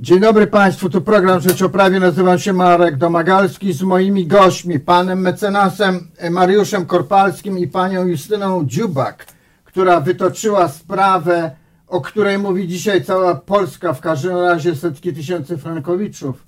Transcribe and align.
Dzień 0.00 0.20
dobry 0.20 0.46
Państwu, 0.46 0.90
tu 0.90 1.00
program 1.00 1.40
Rzecz 1.40 1.62
o 1.62 1.68
Prawie, 1.68 2.00
nazywam 2.00 2.38
się 2.38 2.52
Marek 2.52 2.96
Domagalski 2.96 3.72
z 3.72 3.82
moimi 3.82 4.26
gośćmi, 4.26 4.80
panem 4.80 5.20
mecenasem 5.20 6.08
Mariuszem 6.30 6.86
Korpalskim 6.86 7.58
i 7.58 7.68
panią 7.68 8.06
Justyną 8.06 8.64
Dziubak, 8.66 9.26
która 9.64 10.00
wytoczyła 10.00 10.68
sprawę, 10.68 11.50
o 11.86 12.00
której 12.00 12.38
mówi 12.38 12.68
dzisiaj 12.68 13.04
cała 13.04 13.34
Polska, 13.34 13.92
w 13.92 14.00
każdym 14.00 14.36
razie 14.36 14.76
setki 14.76 15.12
tysięcy 15.12 15.58
frankowiczów. 15.58 16.46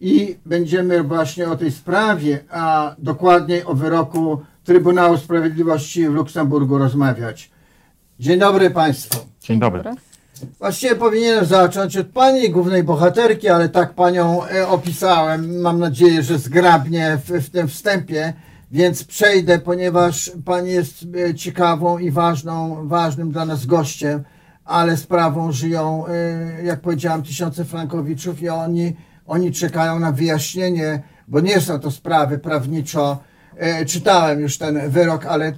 I 0.00 0.36
będziemy 0.46 1.02
właśnie 1.02 1.48
o 1.48 1.56
tej 1.56 1.72
sprawie, 1.72 2.44
a 2.50 2.94
dokładniej 2.98 3.64
o 3.64 3.74
wyroku 3.74 4.42
Trybunału 4.64 5.16
Sprawiedliwości 5.16 6.08
w 6.08 6.12
Luksemburgu 6.12 6.78
rozmawiać. 6.78 7.50
Dzień 8.20 8.38
dobry 8.38 8.70
Państwu. 8.70 9.18
Dzień 9.40 9.60
dobry. 9.60 9.82
Właściwie 10.58 10.94
powinienem 10.94 11.44
zacząć 11.44 11.96
od 11.96 12.06
pani 12.06 12.50
głównej 12.50 12.82
bohaterki, 12.82 13.48
ale 13.48 13.68
tak 13.68 13.94
panią 13.94 14.44
e, 14.44 14.68
opisałem. 14.68 15.60
Mam 15.60 15.78
nadzieję, 15.78 16.22
że 16.22 16.38
zgrabnie 16.38 17.18
w, 17.24 17.30
w 17.30 17.50
tym 17.50 17.68
wstępie, 17.68 18.32
więc 18.72 19.04
przejdę, 19.04 19.58
ponieważ 19.58 20.32
pani 20.44 20.70
jest 20.70 21.04
e, 21.28 21.34
ciekawą 21.34 21.98
i 21.98 22.10
ważną, 22.10 22.88
ważnym 22.88 23.30
dla 23.30 23.44
nas 23.44 23.66
gościem, 23.66 24.22
ale 24.64 24.96
sprawą 24.96 25.52
żyją, 25.52 26.06
e, 26.06 26.64
jak 26.64 26.80
powiedziałem, 26.80 27.22
tysiące 27.22 27.64
frankowiczów 27.64 28.42
i 28.42 28.48
oni, 28.48 28.96
oni 29.26 29.52
czekają 29.52 29.98
na 29.98 30.12
wyjaśnienie, 30.12 31.02
bo 31.28 31.40
nie 31.40 31.60
są 31.60 31.80
to 31.80 31.90
sprawy 31.90 32.38
prawniczo. 32.38 33.18
Czytałem 33.86 34.40
już 34.40 34.58
ten 34.58 34.90
wyrok, 34.90 35.26
ale 35.26 35.52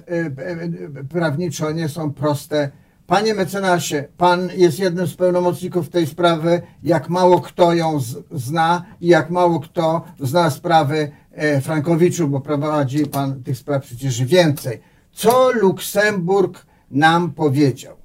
prawniczo 1.09 1.71
nie 1.71 1.89
są 1.89 2.13
proste. 2.13 2.71
Panie 3.07 3.33
mecenasie, 3.33 4.07
pan 4.17 4.49
jest 4.57 4.79
jednym 4.79 5.07
z 5.07 5.15
pełnomocników 5.15 5.89
tej 5.89 6.07
sprawy, 6.07 6.61
jak 6.83 7.09
mało 7.09 7.41
kto 7.41 7.73
ją 7.73 7.99
z, 7.99 8.17
zna 8.31 8.85
i 9.01 9.07
jak 9.07 9.29
mało 9.29 9.59
kto 9.59 10.03
zna 10.19 10.49
sprawy 10.49 11.11
e, 11.31 11.61
Frankowiczu, 11.61 12.27
bo 12.27 12.39
prowadzi 12.41 13.05
pan 13.05 13.43
tych 13.43 13.57
spraw 13.57 13.83
przecież 13.83 14.23
więcej. 14.23 14.79
Co 15.11 15.51
Luksemburg 15.51 16.65
nam 16.91 17.31
powiedział? 17.31 17.95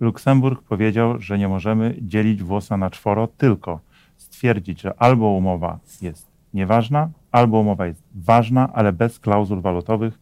Luksemburg 0.00 0.62
powiedział, 0.62 1.20
że 1.20 1.38
nie 1.38 1.48
możemy 1.48 1.94
dzielić 2.00 2.42
włosa 2.42 2.76
na 2.76 2.90
czworo, 2.90 3.26
tylko 3.26 3.80
stwierdzić, 4.16 4.80
że 4.80 5.02
albo 5.02 5.26
umowa 5.26 5.78
jest 6.02 6.26
nieważna, 6.54 7.10
albo 7.32 7.60
umowa 7.60 7.86
jest 7.86 8.02
ważna, 8.14 8.72
ale 8.72 8.92
bez 8.92 9.18
klauzul 9.18 9.60
walutowych, 9.60 10.18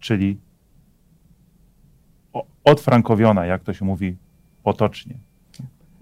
czyli 0.00 0.38
odfrankowiona, 2.66 3.46
jak 3.46 3.62
to 3.64 3.74
się 3.74 3.84
mówi 3.84 4.16
potocznie. 4.62 5.14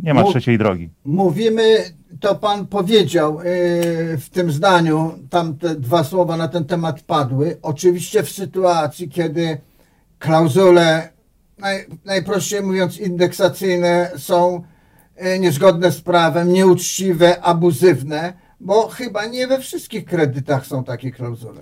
Nie 0.00 0.14
ma 0.14 0.20
Mów- 0.22 0.30
trzeciej 0.30 0.58
drogi. 0.58 0.90
Mówimy, 1.04 1.84
to 2.20 2.34
pan 2.34 2.66
powiedział 2.66 3.40
e, 3.40 3.44
w 4.18 4.28
tym 4.32 4.50
zdaniu, 4.52 5.12
tam 5.30 5.56
te 5.58 5.74
dwa 5.74 6.04
słowa 6.04 6.36
na 6.36 6.48
ten 6.48 6.64
temat 6.64 7.00
padły. 7.00 7.58
Oczywiście 7.62 8.22
w 8.22 8.30
sytuacji, 8.30 9.08
kiedy 9.08 9.58
klauzule, 10.18 11.08
naj, 11.58 11.86
najprościej 12.04 12.62
mówiąc, 12.62 12.98
indeksacyjne 12.98 14.10
są 14.16 14.62
e, 15.16 15.38
niezgodne 15.38 15.92
z 15.92 16.00
prawem, 16.00 16.52
nieuczciwe, 16.52 17.42
abuzywne, 17.42 18.32
bo 18.60 18.88
chyba 18.88 19.26
nie 19.26 19.46
we 19.46 19.58
wszystkich 19.60 20.04
kredytach 20.04 20.66
są 20.66 20.84
takie 20.84 21.10
klauzule. 21.10 21.60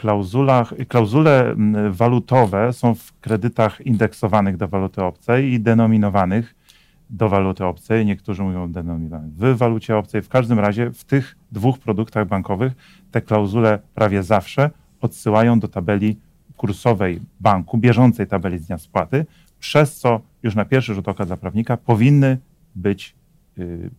Klauzulach, 0.00 0.74
klauzule 0.88 1.54
walutowe 1.90 2.72
są 2.72 2.94
w 2.94 3.12
kredytach 3.20 3.80
indeksowanych 3.80 4.56
do 4.56 4.68
waluty 4.68 5.02
obcej 5.02 5.52
i 5.52 5.60
denominowanych 5.60 6.54
do 7.10 7.28
waluty 7.28 7.64
obcej. 7.64 8.06
Niektórzy 8.06 8.42
mówią 8.42 8.72
denominowanych 8.72 9.32
w 9.32 9.56
walucie 9.56 9.96
obcej. 9.96 10.22
W 10.22 10.28
każdym 10.28 10.58
razie 10.58 10.90
w 10.90 11.04
tych 11.04 11.36
dwóch 11.52 11.78
produktach 11.78 12.28
bankowych 12.28 12.72
te 13.10 13.20
klauzule 13.22 13.78
prawie 13.94 14.22
zawsze 14.22 14.70
odsyłają 15.00 15.60
do 15.60 15.68
tabeli 15.68 16.16
kursowej 16.56 17.20
banku, 17.40 17.78
bieżącej 17.78 18.26
tabeli 18.26 18.58
z 18.58 18.66
dnia 18.66 18.78
spłaty, 18.78 19.26
przez 19.58 19.98
co 19.98 20.20
już 20.42 20.54
na 20.54 20.64
pierwszy 20.64 20.94
rzut 20.94 21.08
oka 21.08 21.26
dla 21.26 21.36
prawnika 21.36 21.76
powinny 21.76 22.38
być 22.74 23.14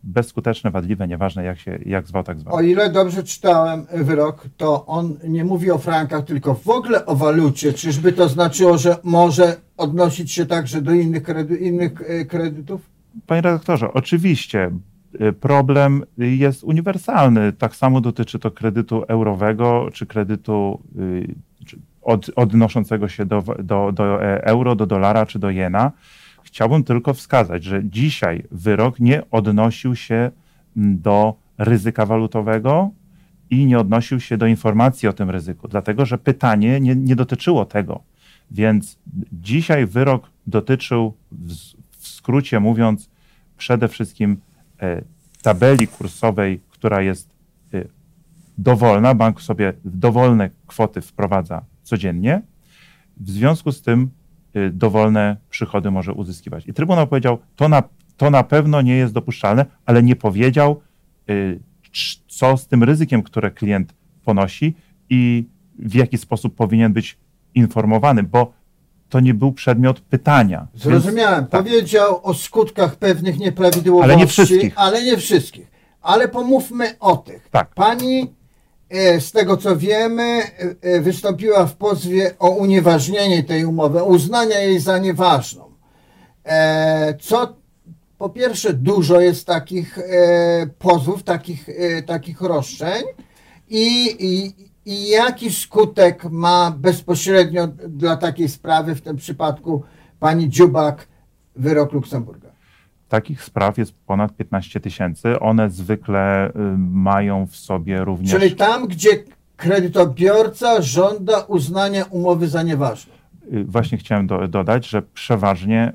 bezskuteczne, 0.04 0.72
wadliwe, 0.72 1.08
nieważne 1.08 1.44
jak 1.44 1.60
się 1.60 1.80
jak 1.86 2.08
zwał, 2.08 2.24
tak 2.24 2.40
zwał. 2.40 2.56
O 2.56 2.62
ile 2.62 2.90
dobrze 2.90 3.24
czytałem 3.24 3.86
wyrok, 3.94 4.46
to 4.58 4.86
on 4.86 5.18
nie 5.24 5.46
mówi 5.46 5.72
o 5.72 5.78
frankach, 5.78 6.26
tylko 6.26 6.54
w 6.54 6.70
ogóle 6.70 7.06
o 7.06 7.16
walucie. 7.16 7.74
Czyżby 7.74 8.14
to 8.14 8.30
znaczyło, 8.30 8.78
że 8.78 8.98
może 9.04 9.56
odnosić 9.78 10.32
się 10.32 10.46
także 10.46 10.82
do 10.82 10.94
innych, 10.94 11.24
kredy, 11.24 11.58
innych 11.58 11.92
e, 12.08 12.26
kredytów? 12.26 12.82
Panie 13.28 13.42
redaktorze, 13.42 13.94
oczywiście 13.94 14.72
y, 15.22 15.34
problem 15.34 16.04
jest 16.18 16.64
uniwersalny. 16.64 17.54
Tak 17.54 17.76
samo 17.76 18.02
dotyczy 18.02 18.40
to 18.40 18.52
kredytu 18.52 19.04
eurowego, 19.08 19.90
czy 19.94 20.06
kredytu 20.06 20.82
y, 21.00 21.36
od, 22.02 22.32
odnoszącego 22.36 23.08
się 23.08 23.26
do, 23.26 23.44
do, 23.60 23.92
do 23.92 24.24
e, 24.24 24.46
euro, 24.46 24.76
do 24.76 24.86
dolara, 24.86 25.26
czy 25.26 25.40
do 25.40 25.50
jena. 25.50 25.92
Chciałbym 26.44 26.84
tylko 26.84 27.14
wskazać, 27.14 27.64
że 27.64 27.82
dzisiaj 27.86 28.44
wyrok 28.52 29.00
nie 29.00 29.30
odnosił 29.30 29.96
się 29.96 30.32
mm, 30.78 31.02
do 31.02 31.36
ryzyka 31.58 32.06
walutowego 32.06 32.92
i 33.50 33.66
nie 33.66 33.80
odnosił 33.80 34.20
się 34.20 34.38
do 34.38 34.48
informacji 34.48 35.08
o 35.08 35.14
tym 35.14 35.30
ryzyku, 35.30 35.68
dlatego 35.68 36.06
że 36.06 36.18
pytanie 36.18 36.80
nie, 36.80 36.96
nie 36.96 37.16
dotyczyło 37.16 37.66
tego. 37.66 38.04
Więc 38.52 39.00
dzisiaj 39.32 39.86
wyrok 39.86 40.30
dotyczył, 40.48 41.14
w, 41.32 41.54
w 41.92 42.08
skrócie 42.08 42.60
mówiąc, 42.60 43.10
przede 43.58 43.88
wszystkim 43.88 44.38
e, 44.82 45.02
tabeli 45.42 45.88
kursowej, 45.88 46.62
która 46.70 47.02
jest 47.02 47.30
e, 47.74 47.84
dowolna. 48.58 49.16
Bank 49.16 49.42
sobie 49.42 49.74
dowolne 49.86 50.50
kwoty 50.68 51.02
wprowadza 51.02 51.66
codziennie. 51.84 52.42
W 53.18 53.30
związku 53.30 53.72
z 53.72 53.82
tym 53.82 54.10
dowolne 54.72 55.38
przychody 55.50 55.92
może 55.92 56.14
uzyskiwać. 56.14 56.68
I 56.68 56.74
Trybunał 56.74 57.08
powiedział, 57.08 57.38
to 57.56 57.70
na, 57.70 57.84
to 58.18 58.30
na 58.30 58.44
pewno 58.44 58.82
nie 58.82 58.96
jest 58.96 59.14
dopuszczalne, 59.14 59.66
ale 59.86 60.04
nie 60.04 60.16
powiedział, 60.16 60.82
cz- 61.94 62.20
co 62.28 62.58
z 62.58 62.68
tym 62.68 62.84
ryzykiem, 62.84 63.24
które 63.24 63.52
klient 63.52 63.94
ponosi 64.26 64.76
i 65.10 65.46
w 65.80 65.96
jaki 65.96 66.18
sposób 66.18 66.56
powinien 66.56 66.94
być 66.94 67.18
informowany, 67.56 68.24
bo 68.24 68.54
to 69.10 69.20
nie 69.20 69.34
był 69.34 69.52
przedmiot 69.52 70.00
pytania. 70.02 70.68
Więc- 70.74 70.84
Zrozumiałem. 70.84 71.48
tak. 71.48 71.64
Powiedział 71.64 72.20
o 72.24 72.34
skutkach 72.34 72.96
pewnych 72.96 73.40
nieprawidłowości. 73.40 74.12
Ale 74.12 74.20
nie 74.20 74.28
wszystkich. 74.28 74.74
Ale 74.76 75.04
nie 75.04 75.18
wszystkich. 75.18 75.72
Ale 76.02 76.28
pomówmy 76.28 77.00
o 77.00 77.18
tych. 77.18 77.50
Tak. 77.50 77.74
Pani, 77.76 78.34
z 79.20 79.32
tego 79.32 79.58
co 79.58 79.78
wiemy, 79.78 80.24
e, 80.24 80.76
e, 80.82 81.02
wystąpiła 81.02 81.66
w 81.66 81.76
pozwie 81.76 82.32
o 82.40 82.50
unieważnienie 82.50 83.44
tej 83.44 83.66
umowy, 83.66 84.02
o 84.04 84.06
uznanie 84.06 84.56
jej 84.56 84.80
za 84.80 84.98
nieważną. 84.98 85.72
E, 86.46 87.18
Co 87.22 87.62
po 88.18 88.30
pierwsze, 88.30 88.74
dużo 88.74 89.20
jest 89.22 89.48
takich 89.48 89.98
e, 89.98 90.02
pozwów, 90.80 91.24
takich, 91.24 91.70
e, 91.70 92.04
takich 92.04 92.42
roszczeń 92.42 93.04
i, 93.70 94.16
i, 94.20 94.56
i 94.86 95.08
jaki 95.10 95.52
skutek 95.52 96.24
ma 96.24 96.72
bezpośrednio 96.78 97.68
dla 97.68 98.18
takiej 98.18 98.50
sprawy, 98.50 98.96
w 98.96 99.02
tym 99.02 99.18
przypadku 99.18 99.84
pani 100.20 100.50
Dziubak, 100.50 101.08
wyrok 101.56 101.92
Luksemburga? 101.92 102.51
Takich 103.12 103.44
spraw 103.44 103.78
jest 103.78 103.94
ponad 103.94 104.36
15 104.36 104.80
tysięcy. 104.80 105.40
One 105.40 105.70
zwykle 105.70 106.50
y, 106.50 106.52
mają 106.78 107.48
w 107.48 107.56
sobie 107.56 108.04
również. 108.06 108.32
Czyli 108.32 108.56
tam, 108.56 108.88
gdzie 108.88 109.10
kredytobiorca 109.58 110.82
żąda 110.82 111.40
uznania 111.40 112.06
umowy 112.06 112.48
za 112.48 112.64
nieważną. 112.64 113.14
y, 113.54 113.64
Właśnie 113.64 113.98
chciałem 113.98 114.28
do, 114.28 114.48
dodać, 114.48 114.90
że 114.90 115.02
przeważnie 115.02 115.94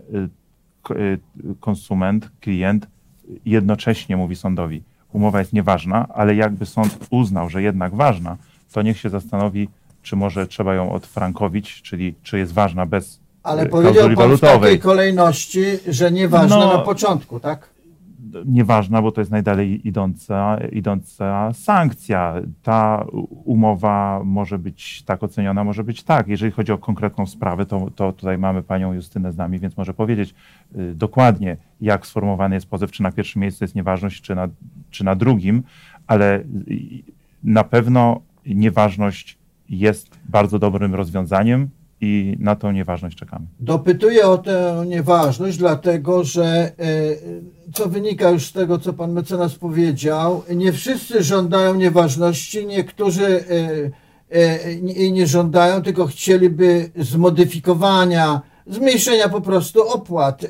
y, 0.91 1.19
konsument, 1.60 2.31
klient 2.41 2.87
jednocześnie 3.44 4.16
mówi 4.16 4.37
sądowi: 4.37 4.82
umowa 5.12 5.38
jest 5.38 5.53
nieważna, 5.53 6.08
ale 6.08 6.35
jakby 6.35 6.67
sąd 6.67 6.99
uznał, 7.11 7.50
że 7.50 7.62
jednak 7.62 7.94
ważna, 7.94 8.37
to 8.73 8.82
niech 8.82 8.99
się 8.99 9.11
zastanowi, 9.11 9.69
czy 10.02 10.17
może 10.17 10.46
trzeba 10.46 10.75
ją 10.75 10.93
odfrankowić, 10.93 11.82
czyli 11.82 12.14
czy 12.23 12.38
jest 12.38 12.52
ważna 12.52 12.87
bez 12.87 13.20
Ale 13.46 13.62
y, 13.64 13.69
powiedział 13.69 14.10
pan 14.16 14.37
w 14.37 14.40
takiej 14.40 14.78
kolejności, 14.78 15.64
że 15.88 16.12
nieważna 16.12 16.58
No. 16.58 16.72
na 16.72 16.78
początku, 16.78 17.40
tak? 17.40 17.76
nieważna, 18.44 19.02
bo 19.02 19.12
to 19.12 19.20
jest 19.20 19.31
najdalej 19.31 19.88
idąca, 19.88 20.58
idąca 20.72 21.52
sankcja. 21.52 22.34
Ta 22.62 23.06
umowa 23.44 24.20
może 24.25 24.58
być 24.58 25.02
tak 25.02 25.22
oceniona, 25.22 25.64
może 25.64 25.84
być 25.84 26.02
tak. 26.02 26.28
Jeżeli 26.28 26.52
chodzi 26.52 26.72
o 26.72 26.78
konkretną 26.78 27.26
sprawę, 27.26 27.66
to, 27.66 27.90
to 27.96 28.12
tutaj 28.12 28.38
mamy 28.38 28.62
panią 28.62 28.93
Justynę 28.93 29.32
z 29.32 29.37
nami, 29.37 29.58
więc 29.58 29.76
może 29.76 29.94
powiedzieć 29.94 30.34
y, 30.76 30.94
dokładnie, 30.94 31.56
jak 31.81 32.06
sformułowany 32.06 32.54
jest 32.54 32.66
pozew, 32.70 32.93
czy 32.93 33.02
na 33.02 33.12
pierwszym 33.12 33.43
miejscu 33.43 33.64
jest 33.64 33.75
nieważność, 33.75 34.22
czy 34.22 34.34
na, 34.34 34.48
czy 34.90 35.04
na 35.04 35.14
drugim, 35.14 35.62
ale 36.06 36.38
y, 36.38 36.44
na 37.44 37.64
pewno 37.64 38.20
nieważność 38.46 39.38
jest 39.69 40.19
bardzo 40.28 40.58
dobrym 40.58 40.94
rozwiązaniem 40.94 41.69
i 42.00 42.37
na 42.40 42.56
tą 42.56 42.72
nieważność 42.72 43.16
czekamy. 43.16 43.46
Dopytuję 43.60 44.26
o 44.26 44.38
tę 44.38 44.84
nieważność, 44.87 45.56
dlatego 45.56 46.25
że 46.25 46.44
e, 46.44 46.72
co 47.72 47.88
wynika 47.88 48.31
już 48.31 48.46
z 48.46 48.52
tego, 48.52 48.78
co 48.78 48.93
pan 48.93 49.12
mecenas 49.12 49.54
powiedział, 49.54 50.43
nie 50.54 50.72
wszyscy 50.72 51.22
żądają 51.22 51.75
nieważności, 51.75 52.66
niektórzy 52.66 53.26
e, 53.26 53.90
e, 54.31 54.76
nie, 54.76 55.12
nie 55.12 55.26
żądają, 55.26 55.82
tylko 55.82 56.06
chcieliby 56.06 56.90
zmodyfikowania, 56.96 58.40
zmniejszenia 58.66 59.28
po 59.28 59.40
prostu 59.40 59.88
opłat 59.88 60.46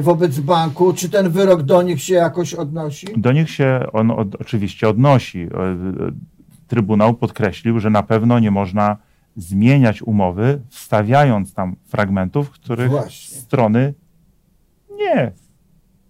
wobec 0.00 0.40
banku. 0.40 0.92
Czy 0.92 1.08
ten 1.08 1.30
wyrok 1.30 1.62
do 1.62 1.82
nich 1.82 2.02
się 2.02 2.14
jakoś 2.14 2.54
odnosi? 2.54 3.06
Do 3.16 3.32
nich 3.32 3.50
się 3.50 3.80
on 3.92 4.10
od, 4.10 4.34
oczywiście 4.34 4.88
odnosi. 4.88 5.48
Trybunał 6.68 7.14
podkreślił, 7.14 7.80
że 7.80 7.90
na 7.90 8.02
pewno 8.02 8.38
nie 8.38 8.50
można 8.50 8.96
zmieniać 9.36 10.02
umowy, 10.02 10.60
wstawiając 10.68 11.54
tam 11.54 11.76
fragmentów, 11.84 12.50
których 12.50 12.90
Właśnie. 12.90 13.38
strony 13.38 13.94
nie 14.98 15.32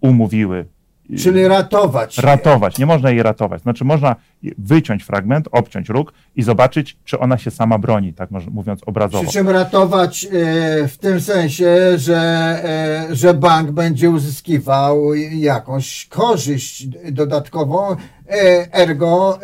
umówiły. 0.01 0.65
Czyli 1.15 1.47
ratować. 1.47 2.17
Ratować, 2.17 2.77
nie 2.77 2.85
można 2.85 3.09
jej 3.09 3.23
ratować. 3.23 3.61
Znaczy 3.61 3.85
można 3.85 4.15
wyciąć 4.57 5.03
fragment, 5.03 5.47
obciąć 5.51 5.89
róg 5.89 6.13
i 6.35 6.43
zobaczyć, 6.43 6.97
czy 7.05 7.19
ona 7.19 7.37
się 7.37 7.51
sama 7.51 7.77
broni, 7.77 8.13
tak 8.13 8.29
mówiąc 8.51 8.81
obrazowo. 8.85 9.23
Przy 9.23 9.33
czym 9.33 9.49
ratować 9.49 10.25
e, 10.25 10.29
w 10.87 10.97
tym 10.97 11.21
sensie, 11.21 11.97
że, 11.97 12.19
e, 13.09 13.15
że 13.15 13.33
bank 13.33 13.71
będzie 13.71 14.09
uzyskiwał 14.09 15.13
jakąś 15.31 16.05
korzyść 16.05 16.87
dodatkową, 17.11 17.91
e, 17.91 17.95
ergo 18.73 19.39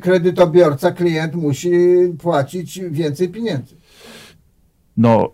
kredytobiorca, 0.00 0.90
klient 0.90 1.34
musi 1.34 1.70
płacić 2.18 2.80
więcej 2.80 3.28
pieniędzy. 3.28 3.74
no, 4.96 5.32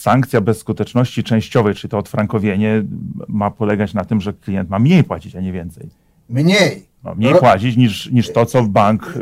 sankcja 0.00 0.40
bezskuteczności 0.40 1.24
częściowej, 1.24 1.74
czy 1.74 1.88
to 1.88 1.98
odfrankowienie, 1.98 2.84
ma 3.28 3.50
polegać 3.50 3.94
na 3.94 4.04
tym, 4.04 4.20
że 4.20 4.32
klient 4.32 4.70
ma 4.70 4.78
mniej 4.78 5.04
płacić, 5.04 5.36
a 5.36 5.40
nie 5.40 5.52
więcej. 5.52 5.88
Mniej. 6.28 6.90
No, 7.04 7.14
mniej 7.14 7.32
Ro- 7.32 7.38
płacić 7.38 7.76
niż, 7.76 8.10
niż 8.10 8.32
to, 8.32 8.46
co 8.46 8.62
bank 8.62 9.14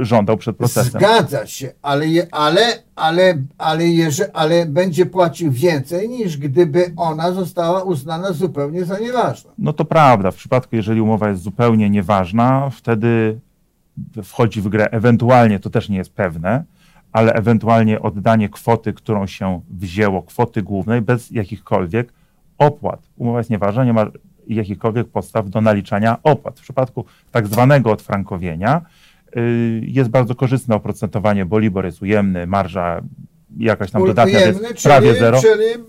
y, 0.00 0.04
żądał 0.04 0.36
przed 0.36 0.56
procesem. 0.56 1.00
Zgadza 1.00 1.46
się, 1.46 1.72
ale, 1.82 2.06
je, 2.08 2.26
ale, 2.30 2.60
ale, 2.96 3.42
ale, 3.58 3.88
jeże, 3.88 4.36
ale 4.36 4.66
będzie 4.66 5.06
płacił 5.06 5.52
więcej 5.52 6.08
niż 6.08 6.36
gdyby 6.36 6.92
ona 6.96 7.32
została 7.32 7.82
uznana 7.82 8.32
zupełnie 8.32 8.84
za 8.84 8.98
nieważną. 8.98 9.50
No 9.58 9.72
to 9.72 9.84
prawda, 9.84 10.30
w 10.30 10.36
przypadku, 10.36 10.76
jeżeli 10.76 11.00
umowa 11.00 11.28
jest 11.28 11.42
zupełnie 11.42 11.90
nieważna, 11.90 12.70
wtedy 12.70 13.40
wchodzi 14.22 14.60
w 14.60 14.68
grę 14.68 14.88
ewentualnie, 14.90 15.58
to 15.60 15.70
też 15.70 15.88
nie 15.88 15.96
jest 15.96 16.12
pewne, 16.12 16.64
ale 17.14 17.32
ewentualnie 17.32 18.02
oddanie 18.02 18.48
kwoty, 18.48 18.92
którą 18.92 19.26
się 19.26 19.60
wzięło, 19.70 20.22
kwoty 20.22 20.62
głównej, 20.62 21.00
bez 21.00 21.30
jakichkolwiek 21.30 22.12
opłat. 22.58 23.02
Umowa 23.16 23.38
jest 23.38 23.50
nieważna, 23.50 23.84
nie 23.84 23.92
ma 23.92 24.06
jakichkolwiek 24.46 25.08
podstaw 25.08 25.50
do 25.50 25.60
naliczania 25.60 26.18
opłat. 26.22 26.58
W 26.58 26.62
przypadku 26.62 27.04
tak 27.32 27.46
zwanego 27.46 27.90
odfrankowienia 27.90 28.82
y, 29.36 29.80
jest 29.82 30.10
bardzo 30.10 30.34
korzystne 30.34 30.74
oprocentowanie, 30.74 31.46
bo 31.46 31.58
LIBOR 31.58 31.84
jest 31.84 32.02
ujemny, 32.02 32.46
marża 32.46 33.00
jakaś 33.58 33.90
tam 33.90 34.06
dodatnia, 34.06 34.40
jest 34.40 34.82
prawie 34.82 35.14
zero. 35.14 35.40
Czyli 35.42 35.84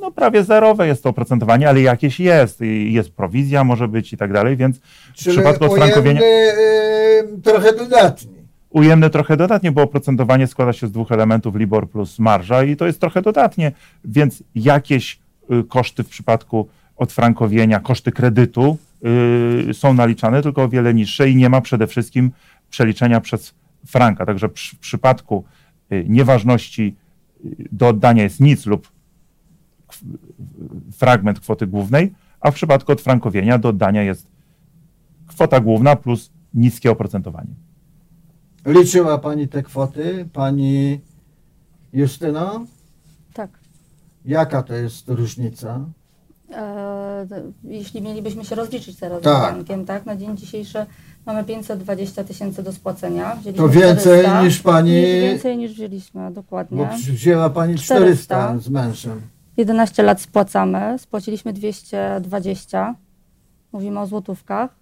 No 0.00 0.10
prawie 0.10 0.44
zerowe 0.44 0.86
jest 0.86 1.02
to 1.02 1.08
oprocentowanie, 1.08 1.68
ale 1.68 1.80
jakieś 1.80 2.20
jest. 2.20 2.60
I 2.60 2.92
Jest 2.92 3.10
prowizja, 3.10 3.64
może 3.64 3.88
być 3.88 4.12
i 4.12 4.16
tak 4.16 4.32
dalej, 4.32 4.56
więc 4.56 4.78
w 4.78 5.12
Czyli 5.12 5.36
przypadku 5.36 5.64
odfrankowienia 5.64 6.20
ujemny, 6.20 7.38
y, 7.38 7.42
trochę 7.42 7.72
dodatni. 7.72 8.37
Ujemne 8.78 9.10
trochę 9.10 9.36
dodatnie, 9.36 9.72
bo 9.72 9.82
oprocentowanie 9.82 10.46
składa 10.46 10.72
się 10.72 10.86
z 10.86 10.92
dwóch 10.92 11.12
elementów, 11.12 11.56
LIBOR 11.56 11.90
plus 11.90 12.18
marża 12.18 12.64
i 12.64 12.76
to 12.76 12.86
jest 12.86 13.00
trochę 13.00 13.22
dodatnie, 13.22 13.72
więc 14.04 14.42
jakieś 14.54 15.18
y, 15.50 15.64
koszty 15.64 16.04
w 16.04 16.08
przypadku 16.08 16.68
odfrankowienia, 16.96 17.80
koszty 17.80 18.12
kredytu 18.12 18.78
y, 19.70 19.74
są 19.74 19.94
naliczane, 19.94 20.42
tylko 20.42 20.62
o 20.62 20.68
wiele 20.68 20.94
niższe 20.94 21.30
i 21.30 21.36
nie 21.36 21.48
ma 21.48 21.60
przede 21.60 21.86
wszystkim 21.86 22.30
przeliczenia 22.70 23.20
przez 23.20 23.54
franka. 23.86 24.26
Także 24.26 24.48
przy, 24.48 24.76
w 24.76 24.78
przypadku 24.78 25.44
y, 25.92 26.04
nieważności 26.08 26.96
y, 27.44 27.68
do 27.72 27.88
oddania 27.88 28.22
jest 28.22 28.40
nic 28.40 28.66
lub 28.66 28.88
fragment 30.92 31.40
kwoty 31.40 31.66
głównej, 31.66 32.12
a 32.40 32.50
w 32.50 32.54
przypadku 32.54 32.92
odfrankowienia 32.92 33.58
do 33.58 33.68
oddania 33.68 34.02
jest 34.02 34.26
kwota 35.26 35.60
główna 35.60 35.96
plus 35.96 36.30
niskie 36.54 36.90
oprocentowanie. 36.90 37.67
Liczyła 38.72 39.18
Pani 39.18 39.48
te 39.48 39.62
kwoty, 39.62 40.28
Pani 40.32 41.00
Justyno? 41.92 42.64
Tak. 43.34 43.50
Jaka 44.24 44.62
to 44.62 44.74
jest 44.74 45.08
różnica? 45.08 45.80
E, 46.54 47.26
jeśli 47.64 48.02
mielibyśmy 48.02 48.44
się 48.44 48.54
rozliczyć 48.54 48.96
teraz 48.96 49.22
Tak. 49.22 49.52
z 49.52 49.56
bankiem, 49.56 49.84
tak, 49.84 50.06
na 50.06 50.16
dzień 50.16 50.36
dzisiejszy 50.36 50.86
mamy 51.26 51.44
520 51.44 52.24
tysięcy 52.24 52.62
do 52.62 52.72
spłacenia. 52.72 53.30
To 53.30 53.40
Wzięliśmy 53.40 53.68
więcej 53.68 54.20
400, 54.22 54.42
niż 54.42 54.60
Pani, 54.60 55.02
Więcej 55.02 55.56
niż 55.58 55.72
wzięliśmy, 55.72 56.24
bo 56.24 56.30
dokładnie. 56.30 56.88
wzięła 56.96 57.50
Pani 57.50 57.74
400 57.74 58.34
400. 58.36 58.58
z 58.58 58.68
mężem. 58.68 59.20
11 59.56 60.02
lat 60.02 60.20
spłacamy, 60.20 60.96
spłaciliśmy 60.98 61.52
220, 61.52 62.94
mówimy 63.72 64.00
o 64.00 64.06
złotówkach, 64.06 64.77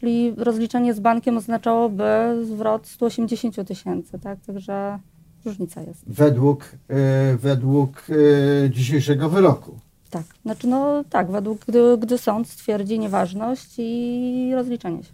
czyli 0.00 0.34
rozliczenie 0.36 0.94
z 0.94 1.00
bankiem 1.00 1.36
oznaczałoby 1.36 2.04
zwrot 2.44 2.86
180 2.86 3.68
tysięcy, 3.68 4.18
tak, 4.18 4.38
także 4.46 4.98
różnica 5.44 5.80
jest. 5.80 6.02
Według, 6.06 6.64
y, 6.64 7.36
według 7.36 8.10
y, 8.10 8.70
dzisiejszego 8.72 9.28
wyroku. 9.28 9.78
Tak, 10.10 10.24
znaczy 10.42 10.66
no 10.66 11.04
tak, 11.10 11.30
według, 11.30 11.64
gdy, 11.68 11.98
gdy 11.98 12.18
sąd 12.18 12.48
stwierdzi 12.48 12.98
nieważność 12.98 13.74
i 13.78 14.52
rozliczenie 14.54 15.02
się. 15.02 15.12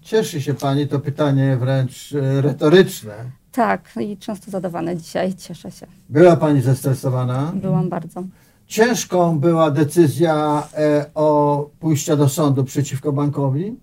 Cieszy 0.00 0.42
się 0.42 0.54
Pani, 0.54 0.88
to 0.88 1.00
pytanie 1.00 1.56
wręcz 1.56 2.12
y, 2.12 2.42
retoryczne. 2.42 3.14
Tak, 3.52 3.90
i 4.00 4.16
często 4.16 4.50
zadawane 4.50 4.96
dzisiaj, 4.96 5.34
cieszę 5.34 5.70
się. 5.70 5.86
Była 6.08 6.36
Pani 6.36 6.60
zestresowana? 6.60 7.52
Byłam 7.54 7.88
bardzo. 7.88 8.24
Ciężką 8.70 9.38
była 9.38 9.70
decyzja 9.70 10.62
e, 10.74 11.10
o 11.14 11.70
pójścia 11.80 12.16
do 12.16 12.28
sądu 12.28 12.64
przeciwko 12.64 13.12
bankowi? 13.12 13.76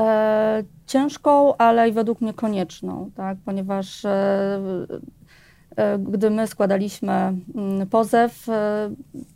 E, 0.00 0.64
ciężką, 0.86 1.56
ale 1.56 1.88
i 1.88 1.92
według 1.92 2.20
mnie 2.20 2.34
konieczną, 2.34 3.10
tak? 3.14 3.38
ponieważ 3.44 4.04
e, 4.04 4.60
gdy 5.98 6.30
my 6.30 6.46
składaliśmy 6.46 7.12
mm, 7.12 7.86
pozew, 7.90 8.46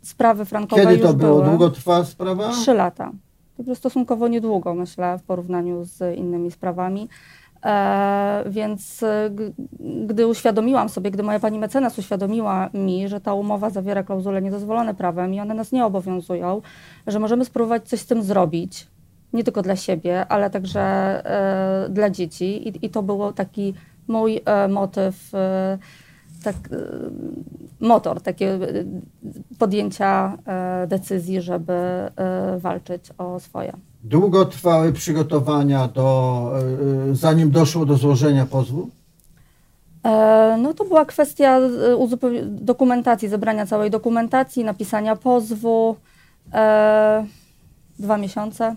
sprawy 0.01 0.45
frankowe 0.45 0.81
Kiedy 0.81 0.97
to 0.97 1.13
było? 1.13 1.35
były. 1.35 1.49
Długo 1.49 1.69
trwa 1.69 2.05
sprawa? 2.05 2.51
Trzy 2.51 2.73
lata. 2.73 3.11
To 3.65 3.75
stosunkowo 3.75 4.27
niedługo, 4.27 4.73
myślę, 4.73 5.17
w 5.17 5.23
porównaniu 5.23 5.85
z 5.85 6.17
innymi 6.17 6.51
sprawami. 6.51 7.09
E, 7.63 8.43
więc 8.47 9.03
e, 9.03 9.29
gdy 10.07 10.27
uświadomiłam 10.27 10.89
sobie, 10.89 11.11
gdy 11.11 11.23
moja 11.23 11.39
pani 11.39 11.59
mecenas 11.59 11.99
uświadomiła 11.99 12.69
mi, 12.73 13.07
że 13.07 13.21
ta 13.21 13.33
umowa 13.33 13.69
zawiera 13.69 14.03
klauzule 14.03 14.41
niedozwolone 14.41 14.93
prawem 14.93 15.33
i 15.33 15.39
one 15.39 15.53
nas 15.53 15.71
nie 15.71 15.85
obowiązują, 15.85 16.61
że 17.07 17.19
możemy 17.19 17.45
spróbować 17.45 17.89
coś 17.89 17.99
z 17.99 18.05
tym 18.05 18.23
zrobić, 18.23 18.87
nie 19.33 19.43
tylko 19.43 19.61
dla 19.61 19.75
siebie, 19.75 20.25
ale 20.27 20.49
także 20.49 20.81
e, 20.81 21.89
dla 21.89 22.09
dzieci. 22.09 22.67
I, 22.67 22.85
I 22.85 22.89
to 22.89 23.03
był 23.03 23.33
taki 23.33 23.73
mój 24.07 24.41
motyw, 24.69 25.31
tak, 26.43 26.55
motor 27.79 28.21
takie 28.21 28.59
podjęcia 29.59 30.37
decyzji, 30.87 31.41
żeby 31.41 31.73
walczyć 32.57 33.09
o 33.17 33.39
swoje. 33.39 33.73
Długo 34.03 34.45
trwały 34.45 34.93
przygotowania 34.93 35.87
do, 35.87 36.51
y, 37.11 37.15
zanim 37.15 37.51
doszło 37.51 37.85
do 37.85 37.95
złożenia 37.97 38.45
pozwu? 38.45 38.89
E, 40.05 40.57
No 40.61 40.73
to 40.73 40.85
była 40.85 41.05
kwestia 41.05 41.57
e, 41.57 41.69
dokumentacji, 42.45 43.29
zebrania 43.29 43.65
całej 43.65 43.91
dokumentacji, 43.91 44.63
napisania 44.63 45.15
pozwu. 45.15 45.95
E, 46.53 47.25
dwa 47.99 48.17
miesiące. 48.17 48.75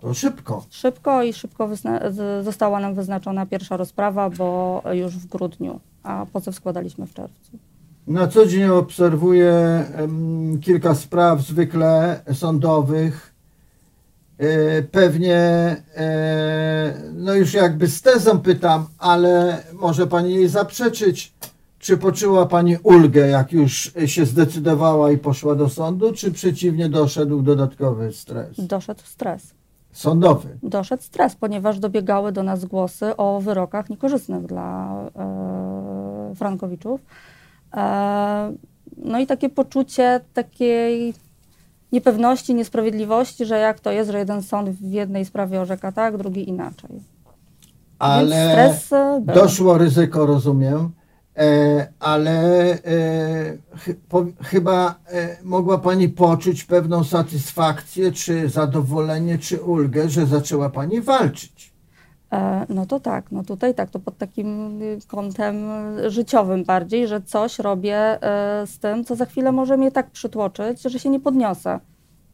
To 0.00 0.14
szybko. 0.14 0.64
Szybko 0.70 1.22
i 1.22 1.32
szybko 1.32 1.68
została 2.42 2.80
nam 2.80 2.94
wyznaczona 2.94 3.46
pierwsza 3.46 3.76
rozprawa, 3.76 4.30
bo 4.30 4.82
już 4.92 5.16
w 5.16 5.26
grudniu, 5.26 5.80
a 6.02 6.26
pozew 6.32 6.54
składaliśmy 6.54 7.06
w 7.06 7.14
czerwcu. 7.14 7.58
Na 8.06 8.26
co 8.26 8.46
dzień 8.46 8.64
obserwuję 8.64 9.52
em, 9.94 10.58
kilka 10.60 10.94
spraw 10.94 11.40
zwykle 11.40 12.20
sądowych. 12.32 13.33
E, 14.38 14.82
Pewnie, 14.82 15.36
e, 15.96 16.94
no 17.14 17.34
już 17.34 17.54
jakby 17.54 17.88
z 17.88 18.02
tezą 18.02 18.38
pytam, 18.38 18.86
ale 18.98 19.62
może 19.72 20.06
Pani 20.06 20.34
jej 20.34 20.48
zaprzeczyć. 20.48 21.32
Czy 21.78 21.96
poczuła 21.96 22.46
Pani 22.46 22.76
ulgę, 22.82 23.28
jak 23.28 23.52
już 23.52 23.92
się 24.06 24.26
zdecydowała 24.26 25.10
i 25.12 25.18
poszła 25.18 25.54
do 25.54 25.68
sądu, 25.68 26.12
czy 26.12 26.32
przeciwnie 26.32 26.88
doszedł 26.88 27.42
dodatkowy 27.42 28.12
stres? 28.12 28.56
Doszedł 28.58 29.02
stres. 29.04 29.54
Sądowy. 29.92 30.48
doszedł 30.62 31.02
stres, 31.02 31.34
ponieważ 31.34 31.78
dobiegały 31.78 32.32
do 32.32 32.42
nas 32.42 32.64
głosy 32.64 33.16
o 33.16 33.40
wyrokach 33.40 33.90
niekorzystnych 33.90 34.46
dla 34.46 34.94
e, 35.16 36.34
Frankowiczów. 36.34 37.00
E, 37.74 38.52
no 38.96 39.18
i 39.18 39.26
takie 39.26 39.48
poczucie 39.48 40.20
takiej 40.34 41.14
niepewności, 41.94 42.54
niesprawiedliwości, 42.54 43.46
że 43.46 43.58
jak 43.58 43.80
to 43.80 43.90
jest, 43.90 44.10
że 44.10 44.18
jeden 44.18 44.42
sąd 44.42 44.70
w 44.70 44.92
jednej 44.92 45.24
sprawie 45.24 45.60
orzeka 45.60 45.92
tak, 45.92 46.16
drugi 46.16 46.48
inaczej. 46.48 46.90
Ale 47.98 48.68
e, 48.92 49.20
doszło 49.20 49.78
ryzyko, 49.78 50.26
rozumiem, 50.26 50.90
e, 51.36 51.86
ale 52.00 52.40
e, 52.72 52.78
chy, 53.76 53.94
po, 54.08 54.24
chyba 54.42 54.94
e, 55.06 55.36
mogła 55.42 55.78
Pani 55.78 56.08
poczuć 56.08 56.64
pewną 56.64 57.04
satysfakcję, 57.04 58.12
czy 58.12 58.48
zadowolenie, 58.48 59.38
czy 59.38 59.62
ulgę, 59.62 60.08
że 60.08 60.26
zaczęła 60.26 60.70
Pani 60.70 61.00
walczyć. 61.00 61.73
E, 62.34 62.66
No 62.68 62.86
to 62.86 63.00
tak, 63.00 63.32
no 63.32 63.42
tutaj 63.44 63.74
tak, 63.74 63.90
to 63.90 63.98
pod 63.98 64.18
takim 64.18 64.82
y, 64.82 64.98
kątem 65.06 65.56
życiowym 66.06 66.64
bardziej, 66.64 67.08
że 67.08 67.22
coś 67.22 67.58
robię 67.58 67.96
e, 67.96 68.66
z 68.66 68.78
tym, 68.78 69.04
co 69.04 69.16
za 69.16 69.26
chwilę 69.26 69.52
może 69.52 69.76
mnie 69.76 69.90
tak 69.90 70.10
przytłoczyć, 70.10 70.82
że 70.82 70.98
się 70.98 71.10
nie 71.10 71.20
podniosę. 71.20 71.80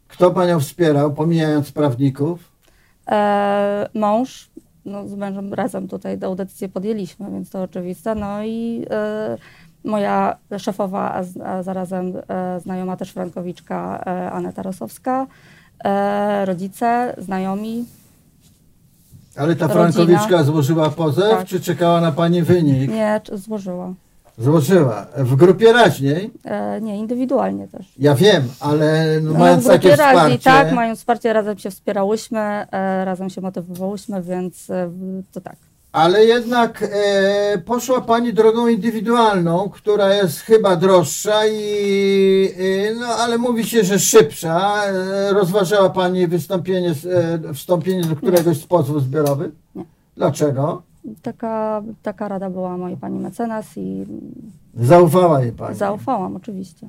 Kto 0.07 0.31
Panią 0.31 0.59
wspierał, 0.59 1.13
pomijając 1.13 1.71
prawników? 1.71 2.51
E, 3.11 3.89
mąż, 3.93 4.49
no 4.85 5.07
z 5.07 5.15
mężem 5.15 5.53
razem 5.53 5.87
tutaj 5.87 6.19
tę 6.19 6.35
decyzję 6.35 6.69
podjęliśmy, 6.69 7.31
więc 7.31 7.49
to 7.49 7.63
oczywiste. 7.63 8.15
No 8.15 8.43
i 8.43 8.85
e, 8.89 9.37
moja 9.83 10.37
szefowa, 10.57 11.23
a, 11.43 11.63
zarazem 11.63 12.13
e, 12.27 12.59
znajoma 12.59 12.97
też 12.97 13.11
Frankowiczka 13.11 14.03
e, 14.05 14.31
Aneta 14.31 14.61
Rosowska, 14.63 15.27
rodzice, 16.45 17.15
znajomi. 17.17 17.85
Ale 19.37 19.55
ta 19.55 19.67
Rodzina. 19.67 19.91
Frankowiczka 19.91 20.43
złożyła 20.43 20.89
pozew, 20.89 21.29
Tak. 21.37 21.47
czy 21.47 21.59
czekała 21.61 22.01
na 22.01 22.11
Pani 22.11 22.41
wynik? 22.43 22.91
Nie, 22.91 23.21
czy- 23.23 23.37
złożyła. 23.37 23.93
Złożyła. 24.37 25.05
W 25.17 25.35
grupie 25.35 25.73
raźniej? 25.73 26.31
E, 26.45 26.81
nie, 26.81 26.97
indywidualnie 26.97 27.67
też. 27.67 27.93
Ja 27.99 28.15
wiem, 28.15 28.43
ale 28.59 29.05
no, 29.23 29.31
No, 29.33 29.39
mając 29.39 29.63
w 29.63 29.67
grupie 29.67 29.79
takie 29.89 29.95
raźniej, 29.95 30.37
wsparcie... 30.37 30.63
tak, 30.65 30.73
mając 30.75 30.99
wsparcie, 30.99 31.33
razem 31.33 31.57
się 31.57 31.71
wspierałyśmy, 31.71 32.39
e, 32.39 33.05
razem 33.05 33.29
się 33.29 33.41
motywowałyśmy, 33.41 34.21
więc 34.21 34.69
e, 34.69 34.87
w- 34.87 35.23
to 35.31 35.41
tak. 35.41 35.55
Ale 35.91 36.25
jednak 36.25 36.83
e, 36.83 37.57
poszła 37.57 38.01
Pani 38.01 38.33
drogą 38.33 38.67
indywidualną, 38.67 39.69
która 39.69 40.13
jest 40.15 40.39
chyba 40.39 40.75
droższa 40.75 41.47
i 41.47 42.49
e, 42.89 42.95
no 42.95 43.05
ale 43.07 43.37
mówi 43.37 43.63
się, 43.65 43.83
że 43.83 43.99
szybsza. 43.99 44.83
E, 44.85 45.33
rozważała 45.33 45.89
Pani 45.89 46.27
wystąpienie, 46.27 46.93
e, 47.49 47.53
wstąpienie 47.53 48.03
do 48.03 48.15
któregoś 48.15 48.57
z 48.57 48.65
pozwów 48.65 49.03
zbiorowych? 49.03 49.51
Nie. 49.75 49.85
Dlaczego? 50.17 50.81
Taka, 51.21 51.83
taka 52.01 52.27
rada 52.27 52.49
była 52.49 52.77
mojej 52.77 52.97
pani 52.97 53.19
mecenas 53.19 53.65
i 53.77 54.05
Zaufała 54.75 55.41
jej 55.43 55.51
Pani. 55.51 55.75
zaufałam 55.75 56.35
oczywiście. 56.35 56.87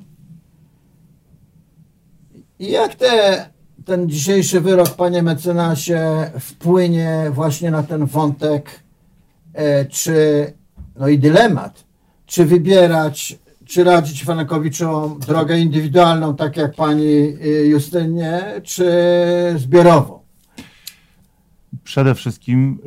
I 2.59 2.71
jak 2.71 2.95
te, 2.95 3.45
ten 3.85 4.09
dzisiejszy 4.09 4.61
wyrok, 4.61 4.89
Panie 4.89 5.23
mecenasie, 5.23 6.31
wpłynie 6.39 7.31
właśnie 7.33 7.71
na 7.71 7.83
ten 7.83 8.05
wątek, 8.05 8.82
czy, 9.89 10.13
no 10.99 11.07
i 11.07 11.19
dylemat, 11.19 11.83
czy 12.25 12.45
wybierać, 12.45 13.39
czy 13.65 13.83
radzić 13.83 14.23
Frankowiczom 14.23 15.19
drogę 15.19 15.59
indywidualną, 15.59 16.35
tak 16.35 16.57
jak 16.57 16.75
Pani 16.75 17.17
e, 17.41 17.65
Justynie, 17.65 18.41
czy 18.63 18.85
zbiorową? 19.57 20.23
Przede 21.83 22.15
wszystkim 22.15 22.79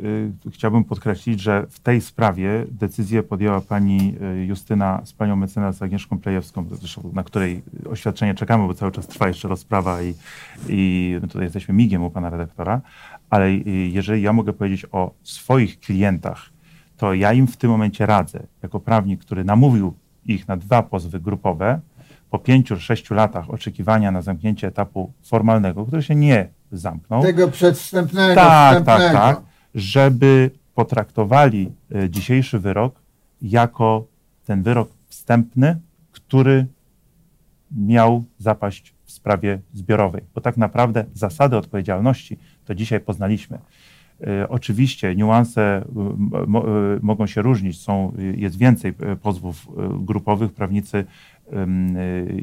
y, 0.47 0.51
chciałbym 0.51 0.83
podkreślić, 0.83 1.41
że 1.41 1.65
w 1.69 1.79
tej 1.79 2.01
sprawie 2.01 2.65
decyzję 2.71 3.23
podjęła 3.23 3.61
pani 3.61 4.15
y, 4.41 4.45
Justyna 4.45 5.01
z 5.05 5.13
panią 5.13 5.35
mecenas 5.35 5.81
Agnieszką 5.81 6.19
Plejewską, 6.19 6.65
na 7.13 7.23
której 7.23 7.61
oświadczenie 7.89 8.35
czekamy, 8.35 8.67
bo 8.67 8.73
cały 8.73 8.91
czas 8.91 9.07
trwa 9.07 9.27
jeszcze 9.27 9.47
rozprawa 9.47 10.01
i, 10.01 10.13
i 10.69 11.11
my 11.21 11.27
tutaj 11.27 11.43
jesteśmy 11.43 11.73
migiem 11.73 12.03
u 12.03 12.09
pana 12.09 12.29
redaktora, 12.29 12.81
ale 13.29 13.47
y, 13.47 13.61
jeżeli 13.69 14.21
ja 14.21 14.33
mogę 14.33 14.53
powiedzieć 14.53 14.85
o 14.91 15.13
swoich 15.23 15.79
klientach, 15.79 16.56
to 16.97 17.13
ja 17.13 17.33
im 17.33 17.47
w 17.47 17.57
tym 17.57 17.69
momencie 17.69 18.05
radzę, 18.05 18.39
jako 18.63 18.79
prawnik, 18.79 19.21
który 19.21 19.43
namówił 19.43 19.93
ich 20.25 20.47
na 20.47 20.57
dwa 20.57 20.83
pozwy 20.83 21.19
grupowe, 21.19 21.79
po 22.29 22.39
pięciu, 22.39 22.79
sześciu 22.79 23.13
latach 23.13 23.49
oczekiwania 23.49 24.11
na 24.11 24.21
zamknięcie 24.21 24.67
etapu 24.67 25.13
formalnego, 25.23 25.85
który 25.85 26.03
się 26.03 26.15
nie 26.15 26.49
zamknął, 26.71 27.21
Tego 27.21 27.47
przedwstępnego, 27.47 28.35
tak, 28.35 28.85
tak, 28.85 29.13
tak, 29.13 29.41
żeby 29.75 30.51
potraktowali 30.75 31.71
e, 31.95 32.09
dzisiejszy 32.09 32.59
wyrok 32.59 33.01
jako 33.41 34.07
ten 34.45 34.63
wyrok 34.63 34.89
wstępny, 35.07 35.79
który 36.11 36.65
miał 37.71 38.23
zapaść 38.37 38.93
w 39.05 39.11
sprawie 39.11 39.59
zbiorowej. 39.73 40.21
Bo 40.35 40.41
tak 40.41 40.57
naprawdę 40.57 41.05
zasady 41.13 41.57
odpowiedzialności 41.57 42.37
to 42.65 42.75
dzisiaj 42.75 42.99
poznaliśmy. 42.99 43.59
E, 44.27 44.49
Oczywiście 44.49 45.15
niuanse 45.15 45.85
mo, 46.47 46.65
y, 46.95 46.99
mogą 47.01 47.27
się 47.27 47.41
różnić, 47.41 47.81
są, 47.81 48.13
jest 48.35 48.57
więcej 48.57 48.93
pozwów 49.21 49.67
grupowych, 49.99 50.51
prawnicy 50.53 51.05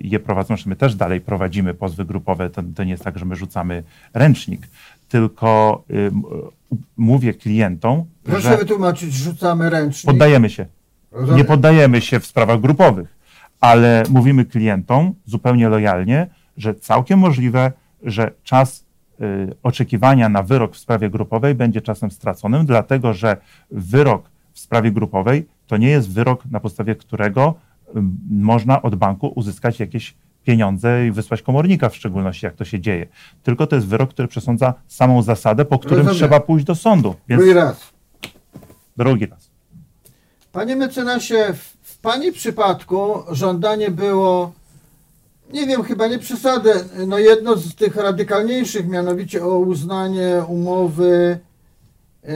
je 0.02 0.20
prowadzą, 0.20 0.54
my 0.66 0.76
też 0.76 0.94
dalej 0.94 1.20
prowadzimy 1.20 1.74
pozwy 1.74 2.04
grupowe, 2.04 2.50
to, 2.50 2.62
to 2.74 2.84
nie 2.84 2.90
jest 2.90 3.04
tak, 3.04 3.18
że 3.18 3.24
my 3.24 3.36
rzucamy 3.36 3.82
ręcznik, 4.14 4.68
tylko 5.08 5.82
mówię 6.96 7.34
klientom, 7.34 8.04
Proszę 8.22 8.40
że 8.48 8.56
wytłumaczyć, 8.56 9.14
rzucamy 9.14 9.70
ręcznik. 9.70 10.06
poddajemy 10.06 10.50
się. 10.50 10.66
Rozumiem. 11.12 11.36
Nie 11.36 11.44
poddajemy 11.44 12.00
się 12.00 12.20
w 12.20 12.26
sprawach 12.26 12.60
grupowych, 12.60 13.16
ale 13.60 14.02
mówimy 14.10 14.44
klientom 14.44 15.14
zupełnie 15.26 15.68
lojalnie, 15.68 16.26
że 16.56 16.74
całkiem 16.74 17.18
możliwe, 17.18 17.72
że 18.02 18.30
czas 18.44 18.83
oczekiwania 19.62 20.28
na 20.28 20.42
wyrok 20.42 20.74
w 20.74 20.78
sprawie 20.78 21.10
grupowej 21.10 21.54
będzie 21.54 21.80
czasem 21.80 22.10
straconym, 22.10 22.66
dlatego 22.66 23.14
że 23.14 23.36
wyrok 23.70 24.30
w 24.52 24.58
sprawie 24.60 24.92
grupowej 24.92 25.46
to 25.66 25.76
nie 25.76 25.88
jest 25.88 26.12
wyrok, 26.12 26.42
na 26.50 26.60
podstawie 26.60 26.94
którego 26.94 27.54
ym, 27.96 28.18
można 28.30 28.82
od 28.82 28.94
banku 28.94 29.32
uzyskać 29.36 29.80
jakieś 29.80 30.14
pieniądze 30.44 31.06
i 31.06 31.10
wysłać 31.10 31.42
komornika 31.42 31.88
w 31.88 31.96
szczególności, 31.96 32.46
jak 32.46 32.54
to 32.54 32.64
się 32.64 32.80
dzieje. 32.80 33.06
Tylko 33.42 33.66
to 33.66 33.76
jest 33.76 33.88
wyrok, 33.88 34.10
który 34.10 34.28
przesądza 34.28 34.74
samą 34.86 35.22
zasadę, 35.22 35.64
po 35.64 35.78
którym 35.78 35.96
Rozumiem. 35.98 36.16
trzeba 36.16 36.40
pójść 36.40 36.66
do 36.66 36.74
sądu. 36.74 37.14
Więc 37.28 37.42
Drugi 37.42 37.54
raz. 37.54 37.92
drugi 38.96 39.26
raz. 39.26 39.50
Panie 40.52 40.76
mecenasie, 40.76 41.54
w 41.82 41.98
Pani 41.98 42.32
przypadku 42.32 43.14
żądanie 43.30 43.90
było, 43.90 44.52
nie 45.52 45.66
wiem, 45.66 45.82
chyba 45.82 46.06
nie 46.06 46.18
przesadę, 46.18 46.74
no 47.06 47.18
jedno 47.18 47.56
z 47.56 47.74
tych 47.74 47.96
radykalniejszych, 47.96 48.88
mianowicie 48.88 49.44
o 49.44 49.58
uznanie 49.58 50.42
umowy, 50.48 51.38
e, 52.24 52.34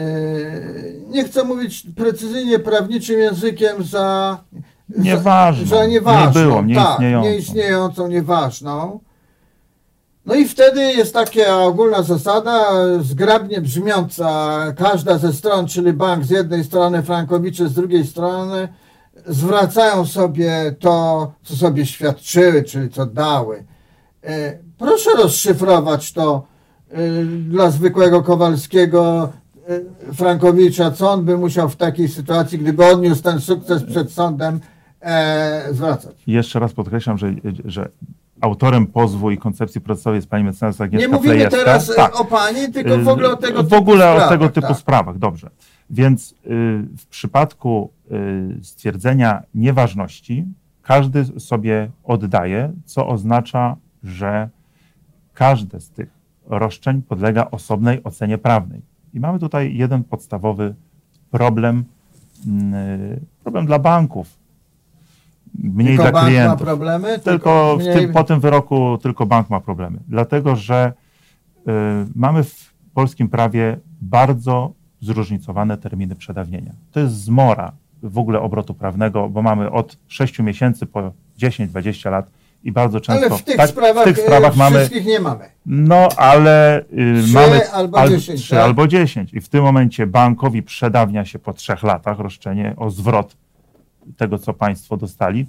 nie 1.08 1.24
chcę 1.24 1.44
mówić 1.44 1.86
precyzyjnie 1.96 2.58
prawniczym 2.58 3.18
językiem, 3.18 3.84
za 3.84 4.38
Nieważną. 4.96 5.66
Za, 5.66 5.76
za 5.76 5.86
nieważną, 5.86 6.40
Nie 6.40 6.46
było, 6.46 6.56
tak, 6.56 6.66
nieistniejącą. 6.66 7.28
nieistniejącą, 7.30 8.08
nieważną. 8.08 9.00
No 10.26 10.34
i 10.34 10.48
wtedy 10.48 10.82
jest 10.82 11.14
taka 11.14 11.58
ogólna 11.58 12.02
zasada, 12.02 12.66
zgrabnie 13.00 13.60
brzmiąca, 13.60 14.58
każda 14.76 15.18
ze 15.18 15.32
stron, 15.32 15.66
czyli 15.66 15.92
bank 15.92 16.24
z 16.24 16.30
jednej 16.30 16.64
strony, 16.64 17.02
Frankowicze 17.02 17.68
z 17.68 17.74
drugiej 17.74 18.06
strony, 18.06 18.68
zwracają 19.28 20.06
sobie 20.06 20.74
to, 20.80 21.32
co 21.42 21.56
sobie 21.56 21.86
świadczyły, 21.86 22.62
czyli 22.62 22.90
co 22.90 23.06
dały. 23.06 23.64
E, 24.24 24.58
Proszę 24.78 25.10
rozszyfrować 25.16 26.12
to 26.12 26.46
e, 26.90 26.96
dla 27.24 27.70
zwykłego 27.70 28.22
Kowalskiego, 28.22 29.32
e, 29.68 30.14
Frankowicza, 30.14 30.90
co 30.90 31.10
on 31.10 31.24
by 31.24 31.38
musiał 31.38 31.68
w 31.68 31.76
takiej 31.76 32.08
sytuacji, 32.08 32.58
gdyby 32.58 32.84
odniósł 32.86 33.22
ten 33.22 33.40
sukces 33.40 33.84
przed 33.84 34.12
sądem, 34.12 34.60
zwracać. 35.70 36.16
Jeszcze 36.26 36.58
raz 36.58 36.72
podkreślam, 36.72 37.18
że, 37.18 37.34
że 37.64 37.88
autorem 38.40 38.86
pozwu 38.86 39.30
i 39.30 39.38
koncepcji 39.38 39.80
procesowej 39.80 40.16
jest 40.18 40.28
pani 40.28 40.44
mecenas 40.44 40.80
Agnieszka 40.80 41.08
Nie 41.08 41.14
mówimy 41.14 41.34
Plejewska. 41.34 41.64
teraz 41.64 41.94
Tak. 41.96 42.20
o 42.20 42.24
pani, 42.24 42.72
tylko 42.72 42.98
w 42.98 43.08
ogóle 43.08 43.30
o 43.30 43.36
tego 43.36 43.62
W 43.62 43.64
typu 43.64 43.76
ogóle 43.76 43.98
sprawach, 43.98 44.26
o 44.26 44.30
tego 44.30 44.48
typu 44.48 44.68
tak. 44.68 44.76
sprawach, 44.76 45.18
dobrze. 45.18 45.50
Więc 45.90 46.32
y, 46.32 46.36
w 46.96 47.06
przypadku 47.06 47.90
y, 48.60 48.64
stwierdzenia 48.64 49.42
nieważności 49.54 50.44
każdy 50.82 51.24
sobie 51.40 51.90
oddaje, 52.04 52.72
co 52.84 53.08
oznacza, 53.08 53.76
że 54.02 54.48
każde 55.34 55.80
z 55.80 55.90
tych 55.90 56.08
roszczeń 56.46 57.02
podlega 57.02 57.48
osobnej 57.50 58.04
ocenie 58.04 58.38
prawnej. 58.38 58.82
I 59.14 59.20
mamy 59.20 59.38
tutaj 59.38 59.76
jeden 59.76 60.04
podstawowy 60.04 60.74
problem, 61.30 61.84
mm, 62.46 63.20
problem 63.42 63.66
dla 63.66 63.78
banków, 63.78 64.38
mniej 65.54 65.96
Tylko 65.96 66.02
dla 66.02 66.12
bank 66.12 66.24
ma 66.24 66.28
klientów. 66.28 66.66
problemy? 66.66 67.18
Tylko 67.18 67.76
mniej- 67.80 67.94
tym, 67.94 68.12
po 68.12 68.24
tym 68.24 68.40
wyroku 68.40 68.98
tylko 69.02 69.26
bank 69.26 69.50
ma 69.50 69.60
problemy. 69.60 69.98
Dlatego, 70.08 70.56
że 70.56 70.92
y, 71.58 71.62
mamy 72.14 72.44
w 72.44 72.74
polskim 72.94 73.28
prawie 73.28 73.78
bardzo 74.00 74.72
zróżnicowane 75.00 75.78
terminy 75.78 76.14
przedawnienia. 76.14 76.72
To 76.92 77.00
jest 77.00 77.14
zmora 77.14 77.72
w 78.02 78.18
ogóle 78.18 78.40
obrotu 78.40 78.74
prawnego, 78.74 79.28
bo 79.28 79.42
mamy 79.42 79.70
od 79.70 79.96
6 80.08 80.38
miesięcy 80.38 80.86
po 80.86 81.12
10-20 81.38 82.10
lat 82.10 82.30
i 82.64 82.72
bardzo 82.72 83.00
często 83.00 83.26
Ale 83.26 83.38
w 83.38 83.42
tych 83.42 83.56
tak, 83.56 83.68
sprawach, 83.70 84.02
w 84.04 84.08
tych 84.08 84.18
sprawach 84.18 84.54
e, 84.54 84.56
mamy 84.58 84.76
wszystkich 84.76 85.06
nie 85.06 85.20
mamy. 85.20 85.44
no, 85.66 86.08
ale 86.16 86.80
y, 86.82 87.22
Trzy 87.22 87.32
mamy 87.32 87.70
albo 87.70 87.98
al- 87.98 88.08
dziesięć, 88.10 88.40
trzy 88.40 88.50
tak? 88.50 88.64
albo 88.64 88.88
10. 88.88 89.34
I 89.34 89.40
w 89.40 89.48
tym 89.48 89.62
momencie 89.62 90.06
bankowi 90.06 90.62
przedawnia 90.62 91.24
się 91.24 91.38
po 91.38 91.52
trzech 91.52 91.82
latach 91.82 92.18
roszczenie 92.18 92.74
o 92.76 92.90
zwrot 92.90 93.36
tego, 94.16 94.38
co 94.38 94.54
państwo 94.54 94.96
dostali, 94.96 95.46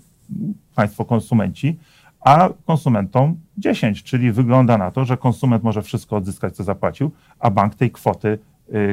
państwo 0.76 1.06
konsumenci, 1.06 1.80
a 2.20 2.50
konsumentom 2.66 3.36
10, 3.58 4.04
czyli 4.04 4.32
wygląda 4.32 4.78
na 4.78 4.92
to, 4.92 5.06
że 5.06 5.18
konsument 5.18 5.64
może 5.64 5.82
wszystko 5.82 6.16
odzyskać, 6.16 6.56
co 6.56 6.64
zapłacił, 6.64 7.12
a 7.40 7.50
bank 7.50 7.76
tej 7.76 7.92
kwoty 7.92 8.40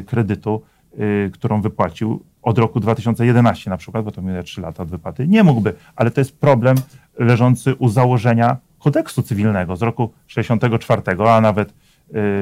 kredytu, 0.06 0.62
y, 1.00 1.30
którą 1.34 1.60
wypłacił 1.60 2.22
od 2.42 2.58
roku 2.58 2.80
2011 2.80 3.70
na 3.70 3.76
przykład, 3.76 4.04
bo 4.04 4.12
to 4.12 4.22
minęły 4.22 4.44
3 4.44 4.60
lata 4.60 4.82
od 4.82 4.90
wypłaty, 4.90 5.28
nie 5.28 5.42
mógłby. 5.42 5.74
Ale 5.96 6.10
to 6.10 6.20
jest 6.20 6.38
problem 6.38 6.76
leżący 7.18 7.74
u 7.74 7.88
założenia 7.88 8.56
kodeksu 8.78 9.22
cywilnego 9.22 9.76
z 9.76 9.82
roku 9.82 10.12
64, 10.26 11.02
a 11.28 11.40
nawet 11.40 11.74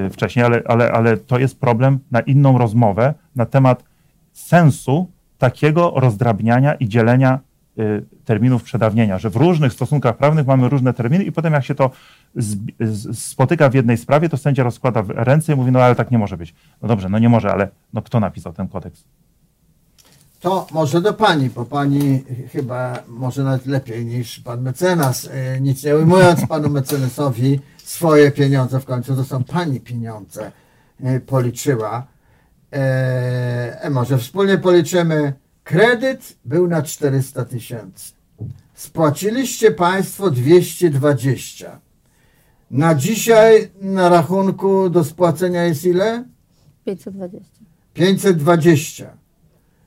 y, 0.06 0.10
wcześniej, 0.10 0.44
ale, 0.44 0.62
ale, 0.66 0.92
ale 0.92 1.16
to 1.16 1.38
jest 1.38 1.60
problem 1.60 1.98
na 2.10 2.20
inną 2.20 2.58
rozmowę 2.58 3.14
na 3.36 3.46
temat 3.46 3.84
sensu 4.32 5.10
takiego 5.38 5.92
rozdrabniania 5.96 6.74
i 6.74 6.88
dzielenia 6.88 7.38
y, 7.38 7.53
terminów 8.24 8.62
przedawnienia, 8.62 9.18
że 9.18 9.30
w 9.30 9.36
różnych 9.36 9.72
stosunkach 9.72 10.16
prawnych 10.16 10.46
mamy 10.46 10.68
różne 10.68 10.94
terminy 10.94 11.24
i 11.24 11.32
potem 11.32 11.52
jak 11.52 11.64
się 11.64 11.74
to 11.74 11.90
spotyka 13.12 13.68
w 13.70 13.74
jednej 13.74 13.96
sprawie, 13.96 14.28
to 14.28 14.36
sędzia 14.36 14.62
rozkłada 14.62 15.04
ręce 15.08 15.52
i 15.52 15.56
mówi, 15.56 15.72
no 15.72 15.82
ale 15.82 15.94
tak 15.94 16.10
nie 16.10 16.18
może 16.18 16.36
być. 16.36 16.54
No 16.82 16.88
dobrze, 16.88 17.08
no 17.08 17.18
nie 17.18 17.28
może, 17.28 17.52
ale 17.52 17.68
no 17.92 18.02
kto 18.02 18.20
napisał 18.20 18.52
ten 18.52 18.68
kodeks? 18.68 19.04
To 20.40 20.66
może 20.72 21.00
do 21.00 21.14
pani, 21.14 21.50
bo 21.50 21.64
pani 21.64 22.24
chyba 22.52 23.02
może 23.08 23.44
nawet 23.44 23.66
lepiej 23.66 24.06
niż 24.06 24.40
pan 24.40 24.62
mecenas, 24.62 25.28
e, 25.32 25.60
nic 25.60 25.84
nie 25.84 25.96
ujmując 25.96 26.46
panu 26.48 26.70
mecenasowi 26.70 27.60
swoje 27.76 28.30
pieniądze 28.30 28.80
w 28.80 28.84
końcu, 28.84 29.16
to 29.16 29.24
są 29.24 29.44
pani 29.44 29.80
pieniądze, 29.80 30.52
e, 31.00 31.20
policzyła. 31.20 32.06
E, 32.72 33.82
e, 33.82 33.90
może 33.90 34.18
wspólnie 34.18 34.58
policzymy. 34.58 35.32
Kredyt 35.64 36.36
był 36.44 36.68
na 36.68 36.82
400 36.82 37.44
tysięcy. 37.44 38.12
Spłaciliście 38.74 39.70
państwo 39.70 40.30
220. 40.30 41.80
Na 42.70 42.94
dzisiaj 42.94 43.70
na 43.80 44.08
rachunku 44.08 44.90
do 44.90 45.04
spłacenia 45.04 45.64
jest 45.64 45.84
ile? 45.84 46.24
520. 46.84 47.48
520. 47.94 49.10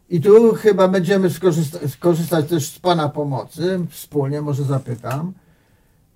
I 0.10 0.22
tu 0.22 0.54
chyba 0.54 0.88
będziemy 0.88 1.30
skorzysta- 1.30 1.88
skorzystać 1.90 2.48
też 2.50 2.66
z 2.72 2.80
Pana 2.80 3.10
pomocy, 3.10 3.80
wspólnie 3.90 4.42
może 4.42 4.64
zapytam. 4.64 5.34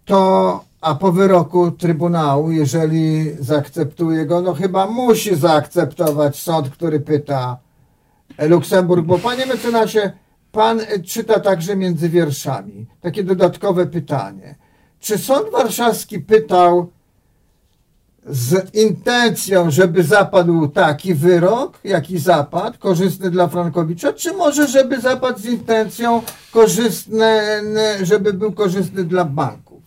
To, 0.06 0.63
a 0.82 0.96
po 0.96 1.12
wyroku 1.12 1.72
Trybunału, 1.72 2.51
jeżeli 2.51 3.32
zaakceptuje 3.39 4.25
go, 4.25 4.41
no 4.41 4.53
chyba 4.53 4.88
musi 4.88 5.36
zaakceptować 5.36 6.39
sąd, 6.39 6.70
który 6.70 7.00
pyta 7.00 7.58
Luksemburg, 8.40 9.06
bo 9.06 9.18
Panie 9.20 9.46
mecenasie, 9.46 10.12
Pan 10.52 10.82
czyta 11.06 11.40
także 11.40 11.76
między 11.76 12.10
wierszami. 12.10 12.86
Takie 13.02 13.24
dodatkowe 13.24 13.86
pytanie. 13.86 14.56
Czy 15.00 15.18
Sąd 15.18 15.52
Warszawski 15.52 16.20
pytał 16.20 16.92
z 18.26 18.76
intencją, 18.76 19.72
żeby 19.72 20.04
zapadł 20.04 20.68
taki 20.68 21.14
wyrok, 21.14 21.80
jaki 21.84 22.20
zapadł, 22.20 22.78
korzystny 22.80 23.32
dla 23.32 23.48
Frankowicza, 23.48 24.14
czy 24.14 24.34
może, 24.34 24.68
żeby 24.68 25.02
zapadł 25.02 25.40
z 25.40 25.46
intencją 25.46 26.22
korzystny, 26.52 27.40
żeby 28.02 28.34
był 28.34 28.52
korzystny 28.52 29.04
dla 29.04 29.26
banków? 29.26 29.84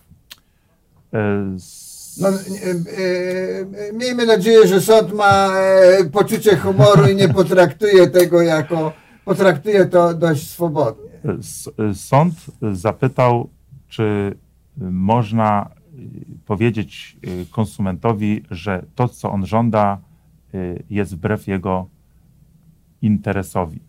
E, 1.13 1.19
s- 1.57 1.84
No, 2.21 2.29
e, 2.29 2.33
e, 2.33 3.93
miejmy 3.93 4.27
nadzieję, 4.27 4.67
że 4.67 4.81
sąd 4.81 5.13
ma 5.13 5.51
e, 5.57 6.05
poczucie 6.05 6.57
humoru 6.57 7.09
i 7.09 7.17
nie 7.17 7.29
potraktuje 7.29 8.07
tego 8.07 8.43
jako, 8.43 8.93
potraktuje 9.25 9.87
to 9.87 10.15
dość 10.15 10.51
swobodnie. 10.51 11.11
Sąd 11.95 12.35
zapytał, 12.73 13.49
czy 13.89 14.35
można 14.77 15.71
y, 15.99 16.39
powiedzieć 16.47 17.17
konsumentowi, 17.51 18.43
że 18.51 18.85
to, 18.95 19.09
co 19.09 19.31
on 19.31 19.47
żąda, 19.47 20.01
jest 20.91 21.15
wbrew 21.15 21.47
jego 21.47 21.89
interesowi. 23.03 23.81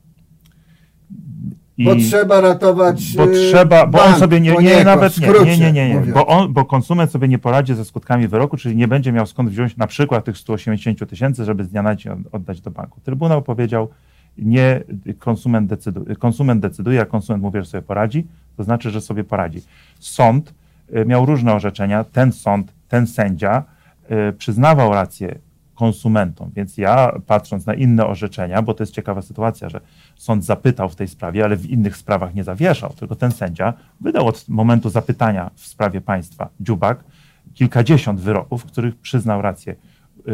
I- 1.78 1.86
Bo 1.86 1.96
trzeba 1.96 2.42
ratować 2.42 3.16
bo 3.18 3.24
e, 3.24 3.28
trzeba, 3.32 3.88
bo 3.88 4.00
on 4.00 4.06
bank 4.08 4.18
sobie 4.20 4.42
nie, 4.42 4.50
nie 4.50 4.56
poniekąd, 4.56 4.86
nawet 4.86 5.18
nie, 5.22 5.28
nie, 5.28 5.58
nie, 5.58 5.72
nie, 5.74 5.90
nie, 5.90 6.12
bo, 6.14 6.28
on, 6.28 6.54
bo 6.54 6.66
konsument 6.66 7.12
sobie 7.12 7.28
nie 7.28 7.40
poradzi 7.40 7.74
ze 7.76 7.86
skutkami 7.86 8.28
wyroku, 8.28 8.58
czyli 8.58 8.76
nie 8.76 8.88
będzie 8.88 9.12
miał 9.12 9.26
skąd 9.26 9.50
wziąć 9.50 9.78
na 9.78 9.88
przykład 9.88 10.26
tych 10.26 10.38
180 10.38 11.10
tysięcy, 11.10 11.46
żeby 11.46 11.64
z 11.64 11.70
dnia 11.70 11.82
na 11.84 11.96
dzień 11.96 12.14
od- 12.14 12.36
oddać 12.36 12.62
do 12.62 12.72
banku. 12.72 13.00
Trybunał 13.04 13.42
powiedział, 13.42 13.90
nie, 14.38 14.82
konsument 15.20 15.68
decyduje, 15.70 16.16
konsument 16.16 16.62
decyduje, 16.62 17.02
a 17.02 17.06
konsument 17.06 17.44
mówi, 17.44 17.60
że 17.60 17.66
sobie 17.66 17.82
poradzi, 17.82 18.28
to 18.58 18.64
znaczy, 18.64 18.92
że 18.92 19.02
sobie 19.02 19.24
poradzi. 19.24 19.62
Sąd 20.00 20.54
y, 20.96 21.06
miał 21.06 21.26
różne 21.26 21.54
orzeczenia, 21.54 22.04
ten 22.04 22.32
sąd, 22.32 22.74
ten 22.90 23.08
sędzia 23.08 23.64
y, 24.30 24.34
przyznawał 24.34 24.92
rację 24.94 25.36
konsumentom, 25.76 26.52
więc 26.56 26.78
ja 26.78 27.12
patrząc 27.28 27.66
na 27.66 27.74
inne 27.74 28.06
orzeczenia, 28.06 28.62
bo 28.62 28.74
to 28.74 28.84
jest 28.84 28.94
ciekawa 28.94 29.22
sytuacja, 29.22 29.70
że 29.70 29.82
sąd 30.16 30.46
zapytał 30.46 30.90
w 30.90 30.96
tej 30.96 31.08
sprawie, 31.08 31.44
ale 31.44 31.56
w 31.58 31.70
innych 31.70 31.98
sprawach 31.98 32.36
nie 32.36 32.44
zawieszał, 32.44 32.94
tylko 32.94 33.16
ten 33.16 33.32
sędzia 33.32 33.74
wydał 34.02 34.28
od 34.28 34.50
momentu 34.50 34.90
zapytania 34.90 35.52
w 35.56 35.68
sprawie 35.68 36.02
państwa 36.02 36.50
Dziubak 36.60 37.04
kilkadziesiąt 37.54 38.20
wyroków, 38.20 38.64
w 38.64 38.66
których 38.66 38.96
przyznał 38.96 39.42
rację 39.42 39.76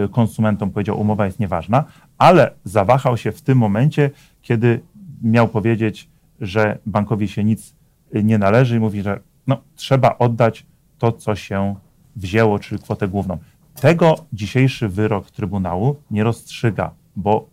y, 0.06 0.10
konsumentom, 0.10 0.72
powiedział, 0.72 1.00
umowa 1.00 1.26
jest 1.26 1.40
nieważna, 1.40 1.84
ale 2.18 2.52
zawahał 2.64 3.18
się 3.18 3.32
w 3.32 3.42
tym 3.42 3.58
momencie, 3.58 4.10
kiedy 4.42 4.80
miał 5.24 5.48
powiedzieć, 5.48 6.10
że 6.42 6.78
bankowi 6.86 7.28
się 7.28 7.44
nic 7.44 7.76
y, 8.16 8.24
nie 8.24 8.38
należy 8.38 8.76
i 8.78 8.80
mówi, 8.80 9.02
że 9.02 9.20
no, 9.48 9.62
trzeba 9.76 10.18
oddać 10.18 10.66
to, 10.98 11.12
co 11.12 11.36
się 11.36 11.76
wzięło, 12.16 12.60
czyli 12.60 12.82
kwotę 12.82 13.08
główną. 13.08 13.38
Tego 13.82 14.16
dzisiejszy 14.34 14.90
wyrok 14.90 15.32
Trybunału 15.32 15.96
nie 16.12 16.24
rozstrzyga, 16.24 16.92
bo 17.16 17.48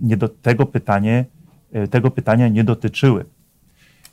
nie 0.00 0.16
do, 0.16 0.28
tego, 0.28 0.66
pytanie, 0.66 1.24
y, 1.76 1.88
tego 1.88 2.10
pytania 2.10 2.48
nie 2.48 2.64
dotyczyły. 2.64 3.24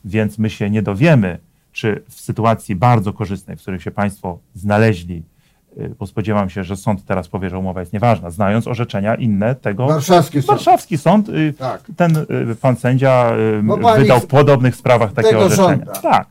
Więc 0.05 0.37
my 0.37 0.49
się 0.49 0.69
nie 0.69 0.81
dowiemy, 0.81 1.39
czy 1.71 2.03
w 2.09 2.21
sytuacji 2.21 2.75
bardzo 2.75 3.13
korzystnej, 3.13 3.57
w 3.57 3.61
której 3.61 3.79
się 3.79 3.91
Państwo 3.91 4.39
znaleźli, 4.53 5.23
y, 5.77 5.95
bo 5.99 6.07
spodziewam 6.07 6.49
się, 6.49 6.63
że 6.63 6.75
sąd 6.77 7.05
teraz 7.05 7.27
powie, 7.27 7.49
że 7.49 7.57
umowa 7.57 7.79
jest 7.79 7.93
nieważna, 7.93 8.29
znając 8.29 8.67
orzeczenia 8.67 9.15
inne 9.15 9.55
tego. 9.55 9.87
Warszawski 9.87 10.41
sąd. 10.41 10.47
Warszawski 10.47 10.97
sąd, 10.97 11.29
y, 11.29 11.53
Tak. 11.57 11.83
ten 11.97 12.17
y, 12.51 12.55
pan 12.61 12.75
sędzia 12.75 13.31
y, 13.59 13.63
Bo 13.63 13.77
pani 13.77 14.01
wydał 14.01 14.19
w 14.19 14.27
podobnych 14.27 14.75
sprawach 14.75 15.13
takie 15.13 15.37
orzeczenia. 15.37 15.67
żąda. 15.69 15.91
Tak. 15.91 16.27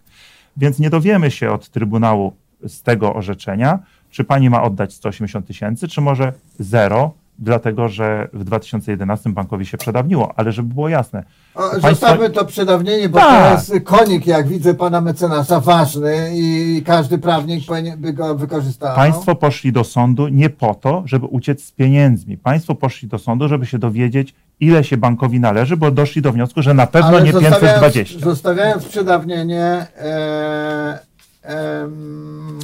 Więc 0.57 0.79
nie 0.79 0.91
dowiemy 0.91 1.31
się 1.31 1.51
od 1.53 1.69
Trybunału 1.69 2.33
z 2.67 2.83
tego 2.83 3.15
orzeczenia, 3.15 3.79
czy 4.15 4.25
pani 4.25 4.51
ma 4.51 4.63
oddać 4.63 4.95
180 4.95 5.47
tysięcy, 5.47 5.89
czy 5.89 6.01
może 6.01 6.33
zero, 6.59 7.13
dlatego 7.39 7.89
że 7.89 8.29
w 8.33 8.45
2011 8.45 9.31
bankowi 9.31 9.67
się 9.67 9.79
przedawniło. 9.79 10.33
Ale 10.37 10.53
żeby 10.53 10.75
było 10.75 10.89
jasne, 10.89 11.25
O, 11.55 11.61
Państwo- 11.61 11.89
Zostawmy 11.91 12.31
to 12.31 12.45
przedawnienie, 12.45 13.09
bo 13.09 13.19
Tak. 13.19 13.45
to 13.49 13.75
jest 13.75 13.85
konik, 13.87 14.27
jak 14.27 14.49
widzę 14.49 14.75
pana 14.75 15.01
mecenasa, 15.01 15.61
ważny 15.61 16.31
i 16.35 16.83
każdy 16.87 17.19
prawnik 17.19 17.65
by 17.97 18.13
go 18.13 18.35
wykorzystał. 18.35 18.97
Państwo 18.97 19.35
poszli 19.35 19.73
do 19.73 19.85
sądu 19.85 20.29
nie 20.29 20.51
po 20.51 20.75
to, 20.75 21.03
żeby 21.07 21.27
uciec 21.27 21.65
z 21.65 21.73
pieniędzmi. 21.73 22.37
Państwo 22.39 22.75
poszli 22.75 23.09
do 23.09 23.19
sądu, 23.19 23.49
żeby 23.49 23.67
się 23.67 23.79
dowiedzieć, 23.79 24.35
ile 24.61 24.85
się 24.85 24.97
bankowi 24.97 25.41
należy, 25.41 25.77
bo 25.77 25.91
doszli 25.91 26.23
do 26.23 26.33
wniosku, 26.33 26.63
że 26.63 26.75
na 26.75 26.87
pewno 26.87 27.21
nie 27.21 27.33
zostawiając- 27.33 27.61
520. 27.61 28.21
Zostawiając 28.21 28.85
przedawnienie, 28.85 29.87
e, 30.01 30.99
em, 31.43 32.59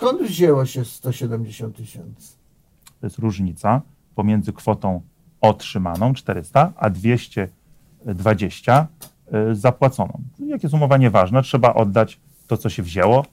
skąd 0.00 0.22
wzięło 0.22 0.66
się 0.66 0.84
170 0.84 1.76
tysięcy? 1.76 2.32
To 3.00 3.06
jest 3.06 3.18
różnica 3.18 3.82
pomiędzy 4.14 4.52
kwotą 4.52 5.00
otrzymaną 5.40 6.14
400, 6.14 6.72
a 6.76 6.90
220 6.90 8.86
y, 9.50 9.54
zapłaconą. 9.54 10.20
Jak 10.38 10.62
jest 10.62 10.74
umowa 10.74 10.96
nieważna, 10.96 11.42
trzeba 11.42 11.74
oddać 11.74 12.20
to, 12.46 12.56
co 12.56 12.68
się 12.68 12.82
wzięło. 12.82 13.24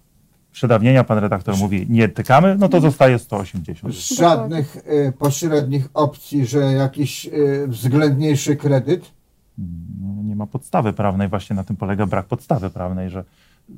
Przedawnienia, 0.52 1.04
pan 1.04 1.18
redaktor 1.18 1.58
mówi, 1.58 1.86
nie 1.90 2.10
tykamy, 2.10 2.56
no 2.60 2.70
to 2.70 2.82
zostaje 2.82 3.20
180. 3.20 3.94
Żadnych 3.94 4.78
e, 4.78 5.12
pośrednich 5.12 5.90
opcji, 5.94 6.46
że 6.46 6.60
jakiś 6.60 7.26
e, 7.26 7.32
względniejszy 7.68 8.56
kredyt? 8.56 9.12
No, 10.02 10.24
nie 10.24 10.36
ma 10.36 10.48
podstawy 10.48 10.94
prawnej, 10.94 11.28
właśnie 11.28 11.56
na 11.56 11.64
tym 11.64 11.76
polega 11.76 12.06
brak 12.06 12.26
podstawy 12.26 12.70
prawnej, 12.70 13.10
że 13.10 13.24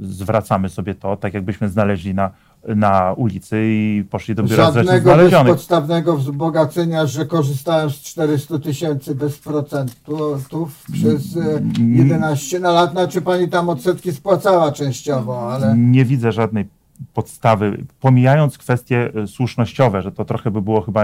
zwracamy 0.02 0.70
sobie 0.70 0.96
to, 0.96 1.18
tak 1.18 1.34
jakbyśmy 1.34 1.70
znaleźli 1.70 2.14
na 2.14 2.32
na 2.68 3.14
ulicy 3.14 3.58
i 3.66 4.04
poszli 4.10 4.36
do 4.36 4.44
biura 4.44 4.72
Żadnego 4.72 5.16
bezpodstawnego 5.16 6.18
wzbogacenia, 6.18 7.06
że 7.06 7.26
korzystałem 7.26 7.90
z 7.90 7.96
400 7.96 8.60
tysięcy 8.60 9.16
bez 9.16 9.38
procentów 9.38 10.86
przez 10.94 11.38
e, 11.38 11.62
11 11.80 12.60
na 12.60 12.72
lat. 12.72 12.92
Znaczy 12.92 13.22
pani 13.22 13.50
tam 13.50 13.70
odsetki 13.70 14.12
spłacała 14.12 14.72
częściowo, 14.72 15.54
ale 15.54 15.78
Nie 15.78 16.06
widzę 16.06 16.32
żadnej 16.32 16.68
podstawy, 17.14 17.86
pomijając 18.00 18.58
kwestie 18.58 19.12
e, 19.16 19.28
słusznościowe, 19.28 20.02
że 20.02 20.12
to 20.12 20.26
trochę 20.26 20.52
by 20.52 20.62
było 20.62 20.82
chyba 20.82 21.04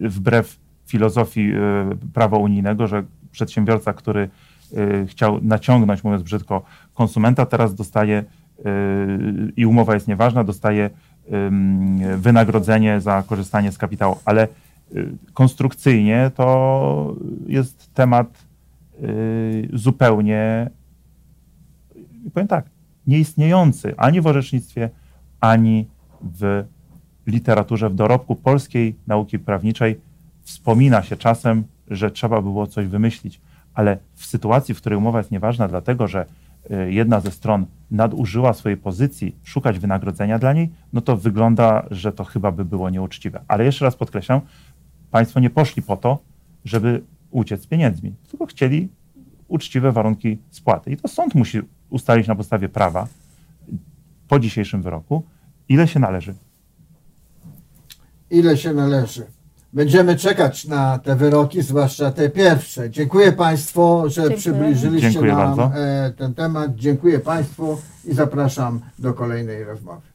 wbrew 0.00 0.56
filozofii 0.86 1.52
e, 1.52 1.90
prawa 2.12 2.36
unijnego, 2.36 2.86
że 2.86 3.04
przedsiębiorca, 3.32 3.92
który 3.92 4.28
chciał 5.06 5.38
naciągnąć, 5.42 6.04
mówiąc 6.04 6.22
brzydko, 6.22 6.62
konsumenta, 6.94 7.46
teraz 7.46 7.74
dostaje 7.74 8.24
i 9.56 9.66
umowa 9.66 9.94
jest 9.94 10.08
nieważna, 10.08 10.44
dostaje 10.44 10.90
wynagrodzenie 12.16 13.00
za 13.00 13.22
korzystanie 13.22 13.72
z 13.72 13.78
kapitału, 13.78 14.16
ale 14.24 14.48
y, 14.96 15.08
konstrukcyjnie 15.34 16.30
to 16.34 17.16
jest 17.46 17.94
temat 17.94 18.44
y, 19.02 19.68
zupełnie 19.72 20.70
powiem 22.34 22.48
tak, 22.48 22.64
nieistniejący 23.06 23.94
ani 23.96 24.20
w 24.20 24.26
orzecznictwie, 24.26 24.90
ani 25.40 25.86
w 26.22 26.64
literaturze, 27.26 27.90
w 27.90 27.94
dorobku 27.94 28.36
polskiej 28.36 28.96
nauki 29.06 29.38
prawniczej. 29.38 30.00
Wspomina 30.42 31.02
się 31.02 31.16
czasem, 31.16 31.64
że 31.88 32.10
trzeba 32.10 32.42
było 32.42 32.66
coś 32.66 32.86
wymyślić, 32.86 33.40
ale 33.74 33.98
w 34.14 34.26
sytuacji, 34.26 34.74
w 34.74 34.78
której 34.78 34.98
umowa 34.98 35.18
jest 35.18 35.30
nieważna, 35.30 35.68
dlatego 35.68 36.08
że 36.08 36.26
jedna 36.88 37.20
ze 37.20 37.30
stron 37.30 37.66
nadużyła 37.90 38.52
swojej 38.52 38.76
pozycji, 38.78 39.36
szukać 39.42 39.78
wynagrodzenia 39.78 40.38
dla 40.38 40.52
niej, 40.52 40.70
no 40.92 41.00
to 41.00 41.16
wygląda, 41.16 41.86
że 41.90 42.12
to 42.12 42.24
chyba 42.24 42.52
by 42.52 42.64
było 42.64 42.90
nieuczciwe. 42.90 43.42
Ale 43.48 43.64
jeszcze 43.64 43.84
raz 43.84 43.96
podkreślam, 43.96 44.40
państwo 45.10 45.40
nie 45.40 45.50
poszli 45.50 45.82
po 45.82 45.96
to, 45.96 46.18
żeby 46.64 47.02
uciec 47.30 47.62
z 47.62 47.66
pieniędzmi, 47.66 48.14
tylko 48.30 48.46
chcieli 48.46 48.88
uczciwe 49.48 49.92
warunki 49.92 50.38
spłaty. 50.50 50.90
I 50.90 50.96
to 50.96 51.08
sąd 51.08 51.34
musi 51.34 51.60
ustalić 51.90 52.26
na 52.26 52.34
podstawie 52.34 52.68
prawa 52.68 53.06
po 54.28 54.38
dzisiejszym 54.38 54.82
wyroku, 54.82 55.24
ile 55.68 55.88
się 55.88 56.00
należy. 56.00 56.34
ile 58.30 58.56
się 58.56 58.72
należy. 58.72 59.26
Będziemy 59.74 60.16
czekać 60.16 60.64
na 60.66 60.98
te 60.98 61.16
wyroki, 61.16 61.62
zwłaszcza 61.62 62.10
te 62.10 62.30
pierwsze. 62.30 62.90
Dziękuję 62.90 63.32
Państwu, 63.32 64.02
że 64.06 64.14
Dziękuję. 64.14 64.36
przybliżyliście 64.38 65.10
Dziękuję 65.10 65.32
nam 65.32 65.56
bardzo. 65.56 65.78
e, 65.80 66.12
ten 66.16 66.34
temat. 66.34 66.74
Dziękuję 66.74 67.18
Państwu 67.18 67.78
i 68.04 68.14
zapraszam 68.14 68.80
do 68.98 69.14
kolejnej 69.14 69.64
rozmowy. 69.64 70.13